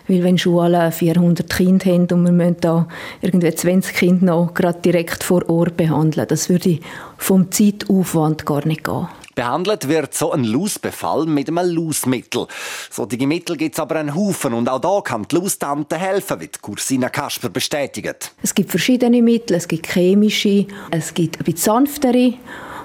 Weil 0.07 0.23
wenn 0.23 0.39
Schulen 0.39 0.93
400 0.93 1.51
Kinder 1.51 1.87
haben 1.87 2.07
und 2.13 2.25
wir 2.25 2.33
müssen 2.33 2.57
da 2.61 2.87
irgendwie 3.21 3.53
20 3.53 3.95
Kinder 3.95 4.27
noch 4.27 4.55
gerade 4.55 4.81
direkt 4.81 5.25
vor 5.25 5.49
Ort 5.51 5.77
behandeln, 5.77 6.29
das 6.29 6.49
würde 6.49 6.79
vom 7.19 7.51
Zeitaufwand 7.51 8.47
gar 8.47 8.65
nicht 8.65 8.85
gehen. 8.85 9.09
Behandelt 9.35 9.89
wird 9.89 10.15
so 10.15 10.31
ein 10.33 10.45
Lausbefall 10.45 11.25
mit 11.25 11.49
einem 11.49 11.75
Lausmittel. 11.75 12.47
Solche 12.91 13.27
Mittel 13.27 13.57
gibt 13.57 13.75
es 13.75 13.81
aber 13.81 13.97
einen 13.97 14.15
Haufen 14.15 14.53
und 14.53 14.69
auch 14.69 14.79
da 14.79 15.01
kann 15.01 15.27
die 15.29 15.37
Laustante 15.37 15.97
helfen, 15.97 16.39
wie 16.41 16.49
die 16.49 16.59
Cursina 16.61 17.09
Kasper 17.09 17.49
bestätigt. 17.49 18.33
Es 18.43 18.55
gibt 18.55 18.71
verschiedene 18.71 19.23
Mittel, 19.23 19.57
es 19.57 19.67
gibt 19.67 19.87
chemische, 19.87 20.67
es 20.91 21.15
gibt 21.15 21.39
ein 21.39 21.45
bisschen 21.45 21.87
sanftere 21.87 22.35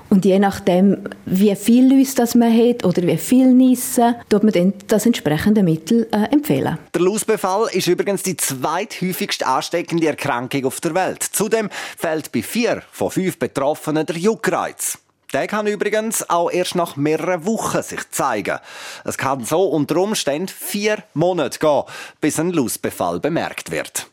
und 0.10 0.26
je 0.26 0.40
nachdem, 0.40 0.98
wie 1.26 1.56
viel 1.56 1.94
Läuse 1.94 2.16
das 2.16 2.36
man 2.36 2.52
hat 2.52 2.84
oder 2.86 3.04
wie 3.04 3.18
viel 3.18 3.48
Nissen, 3.54 4.16
tut 4.30 4.44
man 4.44 4.54
dann 4.54 4.74
das 4.88 5.06
entsprechende 5.06 5.64
Mittel 5.64 6.08
äh, 6.12 6.34
empfehlen. 6.34 6.78
Der 6.94 7.02
Lausbefall 7.02 7.68
ist 7.72 7.88
übrigens 7.88 8.24
die 8.24 8.38
zweithäufigst 8.38 9.46
ansteckende 9.46 10.08
Erkrankung 10.08 10.66
auf 10.66 10.80
der 10.82 10.96
Welt. 10.96 11.24
Zudem 11.24 11.70
fällt 11.98 12.32
bei 12.32 12.42
vier 12.42 12.84
von 12.92 13.12
fünf 13.12 13.38
Betroffenen 13.38 14.06
der 14.06 14.18
Juckreiz. 14.18 14.98
Der 15.34 15.48
kann 15.48 15.68
übrigens 15.68 16.30
auch 16.30 16.50
erst 16.50 16.76
nach 16.76 16.96
mehreren 16.96 17.46
Wochen 17.46 17.84
sich 17.84 18.10
zeigen. 18.12 18.60
Es 19.04 19.18
kann 19.18 19.44
so 19.44 19.64
unter 19.64 19.98
Umständen 19.98 20.48
vier 20.48 21.04
Monate 21.14 21.60
gehen, 21.60 21.84
bis 22.22 22.40
ein 22.40 22.54
Lausbefall 22.54 23.20
bemerkt 23.20 23.72
wird. 23.72 24.08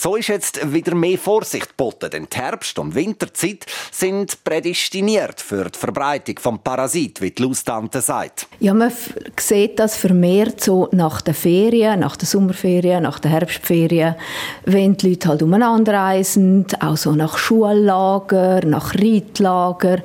So 0.00 0.14
ist 0.14 0.28
jetzt 0.28 0.72
wieder 0.72 0.94
mehr 0.94 1.18
Vorsicht 1.18 1.70
geboten, 1.70 2.08
denn 2.08 2.28
die 2.32 2.36
Herbst- 2.36 2.78
und 2.78 2.94
Winterzeit 2.94 3.66
sind 3.90 4.44
prädestiniert 4.44 5.40
für 5.40 5.64
die 5.64 5.76
Verbreitung 5.76 6.38
vom 6.38 6.60
Parasit, 6.60 7.20
wie 7.20 7.32
die 7.32 7.42
Lustante 7.42 8.00
sagt. 8.00 8.46
Ja, 8.60 8.74
man 8.74 8.92
sieht 9.40 9.80
das 9.80 9.96
vermehrt 9.96 10.60
so 10.62 10.88
nach 10.92 11.20
den 11.20 11.34
Ferien, 11.34 11.98
nach 11.98 12.14
den 12.14 12.26
Sommerferien, 12.26 13.02
nach 13.02 13.18
den 13.18 13.32
Herbstferien, 13.32 14.14
wenn 14.66 14.96
die 14.96 15.08
Leute 15.08 15.28
halt 15.30 15.42
umeinander 15.42 15.94
reisen, 15.94 16.64
auch 16.78 16.96
so 16.96 17.10
nach 17.10 17.36
Schullager, 17.36 18.64
nach 18.64 18.94
Reitlager, 18.94 19.98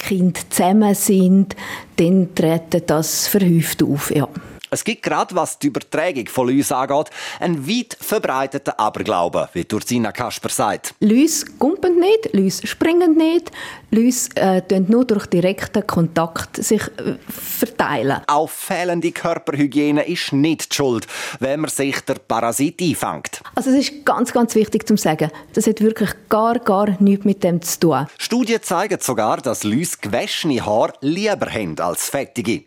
Kinder 0.00 0.40
zusammen 0.50 0.96
sind, 0.96 1.54
dann 1.98 2.34
treten 2.34 2.82
das 2.84 3.28
verhäuft 3.28 3.80
auf, 3.84 4.12
ja. 4.12 4.26
Es 4.70 4.84
gibt 4.84 5.02
gerade, 5.02 5.34
was 5.34 5.58
die 5.58 5.68
Übertragung 5.68 6.26
von 6.26 6.48
Läuse 6.48 6.76
angeht, 6.76 7.10
einen 7.40 7.68
weit 7.68 7.96
verbreiteten 8.00 8.74
Aberglauben, 8.76 9.46
wie 9.52 9.66
Ursina 9.72 10.12
Kasper 10.12 10.48
sagt. 10.48 10.94
Läuse 11.00 11.46
gumpen 11.58 12.00
nicht, 12.00 12.32
Läuse 12.32 12.66
springen 12.66 13.16
nicht, 13.16 13.52
Läuse 13.90 14.30
äh, 14.36 14.80
nur 14.80 15.04
durch 15.04 15.26
direkten 15.26 15.86
Kontakt 15.86 16.56
sich 16.56 16.82
äh, 16.82 17.14
verteilen. 17.28 18.22
Auch 18.26 18.50
fehlende 18.50 19.12
Körperhygiene 19.12 20.06
ist 20.06 20.32
nicht 20.32 20.72
die 20.72 20.76
Schuld, 20.76 21.06
wenn 21.38 21.60
man 21.60 21.70
sich 21.70 22.00
der 22.00 22.14
Parasit 22.14 22.82
einfängt. 22.82 23.42
Also 23.54 23.70
es 23.70 23.88
ist 23.88 24.04
ganz, 24.04 24.32
ganz 24.32 24.54
wichtig 24.54 24.86
zu 24.86 24.96
sagen, 24.96 25.30
das 25.52 25.66
hat 25.66 25.80
wirklich 25.80 26.10
gar, 26.28 26.58
gar 26.58 27.00
nichts 27.00 27.24
mit 27.24 27.44
dem 27.44 27.62
zu 27.62 27.80
tun. 27.80 28.06
Studien 28.18 28.62
zeigen 28.62 28.98
sogar, 29.00 29.38
dass 29.38 29.64
Läuse 29.64 29.98
gewaschene 30.00 30.64
Haare 30.64 30.94
lieber 31.00 31.50
haben 31.50 31.78
als 31.78 32.10
fettige. 32.10 32.64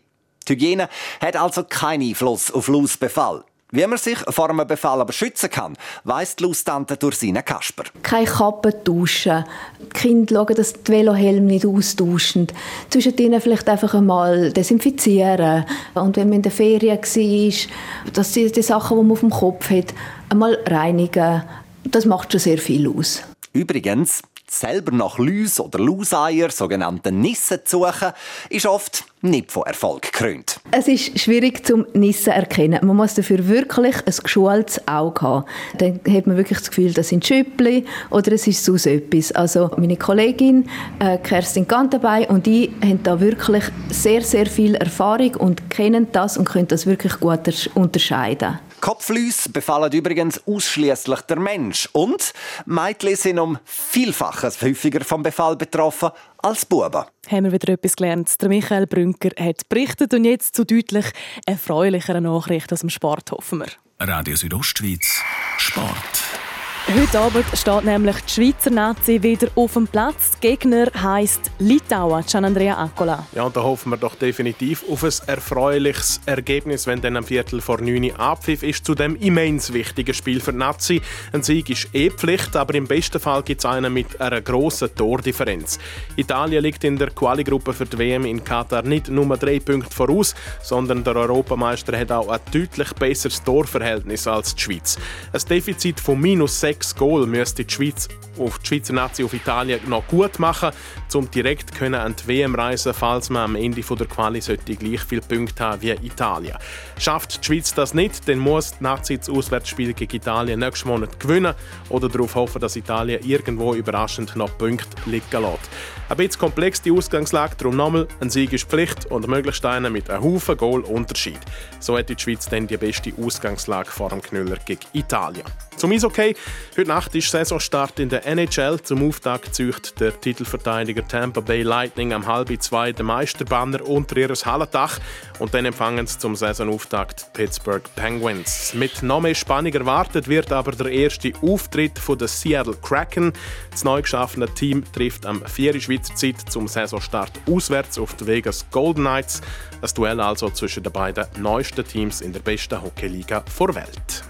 Die 0.48 0.52
Hygiene 0.52 0.88
hat 1.20 1.36
also 1.36 1.64
keinen 1.64 2.08
Einfluss 2.08 2.50
auf 2.50 2.68
Lausbefall. 2.68 3.44
Wie 3.72 3.86
man 3.86 3.98
sich 3.98 4.18
vor 4.28 4.50
einem 4.50 4.66
Befall 4.66 5.00
aber 5.00 5.12
schützen 5.12 5.48
kann, 5.48 5.76
weiss 6.02 6.34
die 6.34 6.42
Laustante 6.42 6.96
durch 6.96 7.16
seinen 7.18 7.44
Kasper. 7.44 7.84
Keine 8.02 8.26
Kappen 8.26 8.72
tauschen. 8.84 9.44
Die 9.80 9.88
Kinder 9.90 10.34
schauen, 10.34 10.56
dass 10.56 10.72
die 10.72 10.92
Velohelm 10.92 11.46
nicht 11.46 11.64
austauschen. 11.64 12.48
Zwischen 12.88 13.16
ihnen 13.18 13.40
vielleicht 13.40 13.68
einfach 13.68 13.94
einmal 13.94 14.52
desinfizieren. 14.52 15.64
Und 15.94 16.16
wenn 16.16 16.28
man 16.28 16.36
in 16.36 16.42
der 16.42 16.50
Ferien 16.50 16.98
war, 16.98 18.12
dass 18.12 18.32
die, 18.32 18.50
die 18.50 18.62
Sachen, 18.62 18.96
die 18.96 19.02
man 19.04 19.12
auf 19.12 19.20
dem 19.20 19.30
Kopf 19.30 19.70
hat, 19.70 19.94
einmal 20.28 20.58
reinigen. 20.66 21.44
Das 21.84 22.06
macht 22.06 22.32
schon 22.32 22.40
sehr 22.40 22.58
viel 22.58 22.88
aus. 22.88 23.22
Übrigens, 23.52 24.22
selber 24.50 24.92
nach 24.92 25.18
Lüs 25.18 25.60
oder 25.60 25.78
Luseier, 25.78 26.50
sogenannten 26.50 27.20
Nissen 27.20 27.60
zu 27.64 27.78
suchen, 27.78 28.12
ist 28.48 28.66
oft 28.66 29.04
nicht 29.22 29.52
von 29.52 29.64
Erfolg 29.64 30.02
gekrönt. 30.02 30.60
Es 30.72 30.88
ist 30.88 31.18
schwierig 31.20 31.64
zum 31.64 31.86
Nissen 31.92 32.32
erkennen. 32.32 32.84
Man 32.84 32.96
muss 32.96 33.14
dafür 33.14 33.46
wirklich 33.46 33.96
ein 34.06 34.14
geschultes 34.22 34.86
Auge 34.88 35.20
haben. 35.20 35.44
Dann 35.78 36.00
hat 36.08 36.26
man 36.26 36.36
wirklich 36.36 36.58
das 36.58 36.70
Gefühl, 36.70 36.92
das 36.92 37.10
sind 37.10 37.24
Schüppli 37.26 37.84
oder 38.10 38.32
es 38.32 38.46
ist 38.46 38.64
sonst 38.64 38.86
etwas. 38.86 39.30
Also 39.32 39.70
meine 39.76 39.96
Kollegin 39.96 40.68
äh, 40.98 41.18
Kerstin 41.18 41.68
Gantenbein 41.68 42.24
und 42.26 42.46
ich 42.46 42.70
haben 42.82 43.02
da 43.02 43.20
wirklich 43.20 43.64
sehr, 43.90 44.22
sehr 44.22 44.46
viel 44.46 44.74
Erfahrung 44.74 45.36
und 45.36 45.70
kennen 45.70 46.08
das 46.12 46.36
und 46.36 46.48
können 46.48 46.68
das 46.68 46.86
wirklich 46.86 47.20
gut 47.20 47.70
unterscheiden. 47.74 48.58
Kopflüsse 48.80 49.50
befallen 49.50 49.92
übrigens 49.92 50.40
ausschließlich 50.46 51.20
der 51.22 51.38
Mensch 51.38 51.88
und 51.92 52.32
Mädchen 52.66 53.16
sind 53.16 53.38
um 53.38 53.58
Vielfaches 53.64 54.60
häufiger 54.62 55.04
vom 55.04 55.22
Befall 55.22 55.56
betroffen 55.56 56.10
als 56.38 56.64
Buben. 56.64 57.04
Haben 57.30 57.44
wir 57.44 57.52
wieder 57.52 57.74
etwas 57.74 57.96
gelernt. 57.96 58.40
Der 58.40 58.48
Michael 58.48 58.86
Brünker 58.86 59.30
hat 59.38 59.68
berichtet 59.68 60.14
und 60.14 60.24
jetzt 60.24 60.56
zu 60.56 60.64
deutlich 60.64 61.06
erfreulicheren 61.46 62.24
Nachrichten 62.24 62.74
aus 62.74 62.80
dem 62.80 62.90
Sport, 62.90 63.30
hoffen 63.32 63.60
wir. 63.60 63.68
Radio 63.98 64.34
Südostschweiz, 64.34 65.22
Sport. 65.58 66.49
Heute 66.92 67.20
Abend 67.20 67.44
steht 67.54 67.84
nämlich 67.84 68.16
die 68.22 68.32
Schweizer 68.32 68.70
Nazi 68.70 69.22
wieder 69.22 69.46
auf 69.54 69.74
dem 69.74 69.86
Platz. 69.86 70.32
Gegner 70.40 70.88
heisst 71.00 71.48
Litauen, 71.60 72.24
Gian 72.26 72.44
Andrea 72.44 72.82
Accola. 72.82 73.26
Ja, 73.32 73.44
und 73.44 73.56
da 73.56 73.62
hoffen 73.62 73.90
wir 73.90 73.96
doch 73.96 74.16
definitiv 74.16 74.82
auf 74.90 75.04
ein 75.04 75.12
erfreuliches 75.28 76.20
Ergebnis, 76.26 76.88
wenn 76.88 77.00
dann 77.00 77.16
am 77.16 77.22
Viertel 77.22 77.60
vor 77.60 77.80
9 77.80 78.10
Uhr 78.10 78.18
Abpfiff 78.18 78.64
ist 78.64 78.84
zu 78.84 78.96
dem 78.96 79.14
immens 79.14 79.72
wichtigen 79.72 80.12
Spiel 80.12 80.40
für 80.40 80.50
die 80.50 80.58
Nazi. 80.58 81.00
Ein 81.32 81.44
Sieg 81.44 81.70
ist 81.70 81.94
eh 81.94 82.10
Pflicht, 82.10 82.56
aber 82.56 82.74
im 82.74 82.88
besten 82.88 83.20
Fall 83.20 83.44
gibt 83.44 83.60
es 83.60 83.66
einen 83.66 83.92
mit 83.92 84.20
einer 84.20 84.40
grossen 84.40 84.92
Tordifferenz. 84.92 85.78
Italien 86.16 86.64
liegt 86.64 86.82
in 86.82 86.98
der 86.98 87.10
Quali-Gruppe 87.10 87.72
für 87.72 87.86
die 87.86 87.98
WM 87.98 88.24
in 88.24 88.42
Katar 88.42 88.82
nicht 88.82 89.08
nur 89.08 89.36
drei 89.36 89.60
Punkte 89.60 89.94
voraus, 89.94 90.34
sondern 90.60 91.04
der 91.04 91.14
Europameister 91.14 91.96
hat 91.96 92.10
auch 92.10 92.28
ein 92.30 92.40
deutlich 92.52 92.92
besseres 92.94 93.44
Torverhältnis 93.44 94.26
als 94.26 94.56
die 94.56 94.62
Schweiz. 94.62 94.98
Ein 95.32 95.40
Defizit 95.48 96.00
von 96.00 96.18
minus 96.18 96.58
6 96.58 96.79
sechs 96.79 96.79
Goal 96.96 97.26
müsste 97.26 97.64
die 97.64 97.72
Schweiz 97.72 98.08
auf 98.40 98.58
die 98.58 98.66
Schweizer 98.66 98.92
Nazi 98.92 99.24
auf 99.24 99.34
Italien 99.34 99.80
noch 99.86 100.06
gut 100.06 100.38
machen, 100.38 100.70
um 101.14 101.30
direkt 101.30 101.80
an 101.82 102.14
die 102.16 102.28
WM 102.28 102.54
reisen, 102.54 102.94
falls 102.94 103.30
man 103.30 103.42
am 103.42 103.56
Ende 103.56 103.82
der 103.82 104.06
Quali 104.06 104.40
gleich 104.40 105.00
viele 105.00 105.20
Punkte 105.20 105.64
haben 105.64 105.82
wie 105.82 105.90
Italien. 105.90 106.56
Schafft 106.98 107.42
die 107.42 107.46
Schweiz 107.46 107.74
das 107.74 107.94
nicht, 107.94 108.28
dann 108.28 108.38
muss 108.38 108.72
die 108.78 108.84
Nazi 108.84 109.18
das 109.18 109.28
Auswärtsspiel 109.28 109.92
gegen 109.92 110.16
Italien 110.16 110.60
nächsten 110.60 110.88
Monat 110.88 111.18
gewinnen 111.20 111.54
oder 111.88 112.08
darauf 112.08 112.34
hoffen, 112.34 112.60
dass 112.60 112.76
Italien 112.76 113.22
irgendwo 113.24 113.74
überraschend 113.74 114.36
noch 114.36 114.56
Punkte 114.56 114.88
liegen 115.06 115.24
lässt. 115.30 115.70
Ein 116.08 116.16
bisschen 116.16 116.40
komplex 116.40 116.82
die 116.82 116.90
Ausgangslage, 116.90 117.54
darum 117.56 117.76
nochmal, 117.76 118.08
ein 118.20 118.30
Sieg 118.30 118.52
ist 118.52 118.68
Pflicht 118.68 119.06
und 119.06 119.28
möglichst 119.28 119.64
einer 119.64 119.90
mit 119.90 120.10
einem 120.10 120.24
Haufen 120.24 120.56
Goal 120.56 120.80
Unterschied. 120.80 121.38
So 121.78 121.96
hat 121.96 122.08
die 122.08 122.16
Schweiz 122.18 122.46
dann 122.46 122.66
die 122.66 122.76
beste 122.76 123.12
Ausgangslage 123.20 123.90
vor 123.90 124.08
dem 124.08 124.20
Knüller 124.20 124.56
gegen 124.64 124.80
Italien. 124.92 125.44
Zum 125.76 125.92
Eishockey. 125.92 126.36
Heute 126.76 126.88
Nacht 126.88 127.14
ist 127.14 127.30
Saisonstart 127.30 128.00
in 128.00 128.10
der 128.10 128.26
NHL. 128.30 128.80
Zum 128.82 129.08
Auftakt 129.08 129.54
zücht 129.56 129.98
der 129.98 130.18
Titelverteidiger 130.20 131.06
Tampa 131.06 131.40
Bay 131.40 131.62
Lightning 131.62 132.12
am 132.12 132.26
halb 132.26 132.50
zwei 132.62 132.92
den 132.92 133.06
Meisterbanner 133.06 133.86
unter 133.88 134.16
ihres 134.16 134.46
Hallendach 134.46 135.00
und 135.40 135.52
dann 135.52 135.64
empfangen 135.64 136.06
sie 136.06 136.16
zum 136.18 136.36
Saisonauftakt 136.36 137.32
Pittsburgh 137.32 137.82
Penguins. 137.96 138.72
Mit 138.74 139.02
noch 139.02 139.20
mehr 139.20 139.34
Spannung 139.34 139.72
erwartet 139.72 140.28
wird 140.28 140.52
aber 140.52 140.70
der 140.70 140.92
erste 140.92 141.32
Auftritt 141.42 141.98
von 141.98 142.18
der 142.18 142.28
Seattle 142.28 142.76
Kraken. 142.80 143.32
Das 143.72 143.82
neu 143.82 144.02
geschaffene 144.02 144.46
Team 144.54 144.84
trifft 144.92 145.26
am 145.26 145.44
4. 145.44 145.80
Schweizer 145.80 146.14
Zeit 146.14 146.40
zum 146.48 146.68
Saisonstart 146.68 147.32
auswärts 147.50 147.98
auf 147.98 148.14
die 148.14 148.28
Vegas 148.28 148.64
Golden 148.70 149.02
Knights. 149.02 149.40
Ein 149.82 149.90
Duell 149.94 150.20
also 150.20 150.50
zwischen 150.50 150.84
den 150.84 150.92
beiden 150.92 151.26
neuesten 151.38 151.84
Teams 151.84 152.20
in 152.20 152.32
der 152.32 152.40
besten 152.40 152.80
Hockeyliga 152.80 153.42
der 153.58 153.74
Welt. 153.74 154.29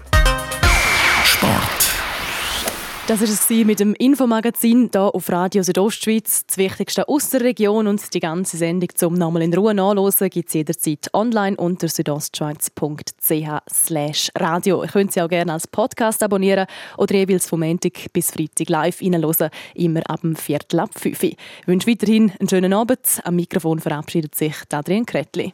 Das 3.07 3.19
war 3.19 3.27
es 3.27 3.49
mit 3.65 3.79
dem 3.79 3.95
Infomagazin 3.95 4.91
hier 4.93 5.13
auf 5.13 5.29
Radio 5.29 5.63
Südostschweiz. 5.63 6.45
Das 6.45 6.57
Wichtigste 6.57 7.09
aus 7.09 7.31
der 7.31 7.41
Region 7.41 7.87
und 7.87 8.13
die 8.13 8.19
ganze 8.19 8.57
Sendung 8.57 8.89
zum 8.93 9.15
nochmal 9.15 9.41
in 9.41 9.51
Ruhe 9.53 9.73
nachlesen 9.73 10.29
gibt 10.29 10.49
es 10.49 10.53
jederzeit 10.53 11.09
online 11.13 11.57
unter 11.57 11.87
südostschweiz.ch 11.87 14.29
radio. 14.39 14.83
Ihr 14.83 14.89
könnt 14.89 15.13
sie 15.13 15.21
auch 15.21 15.29
gerne 15.29 15.51
als 15.51 15.67
Podcast 15.67 16.21
abonnieren 16.21 16.67
oder 16.95 17.15
jeweils 17.15 17.49
vom 17.49 17.61
Montag 17.61 18.13
bis 18.13 18.29
Freitag 18.31 18.69
live 18.69 19.01
reinhören, 19.01 19.49
immer 19.73 20.07
ab 20.07 20.21
dem 20.21 20.35
Viertel 20.35 20.79
ab 20.79 20.91
5 20.95 21.23
Ich 21.23 21.37
wünsche 21.65 21.89
weiterhin 21.89 22.31
einen 22.39 22.49
schönen 22.49 22.71
Abend. 22.71 23.19
Am 23.23 23.35
Mikrofon 23.35 23.79
verabschiedet 23.79 24.35
sich 24.35 24.55
Adrian 24.71 25.07
Kretli. 25.07 25.53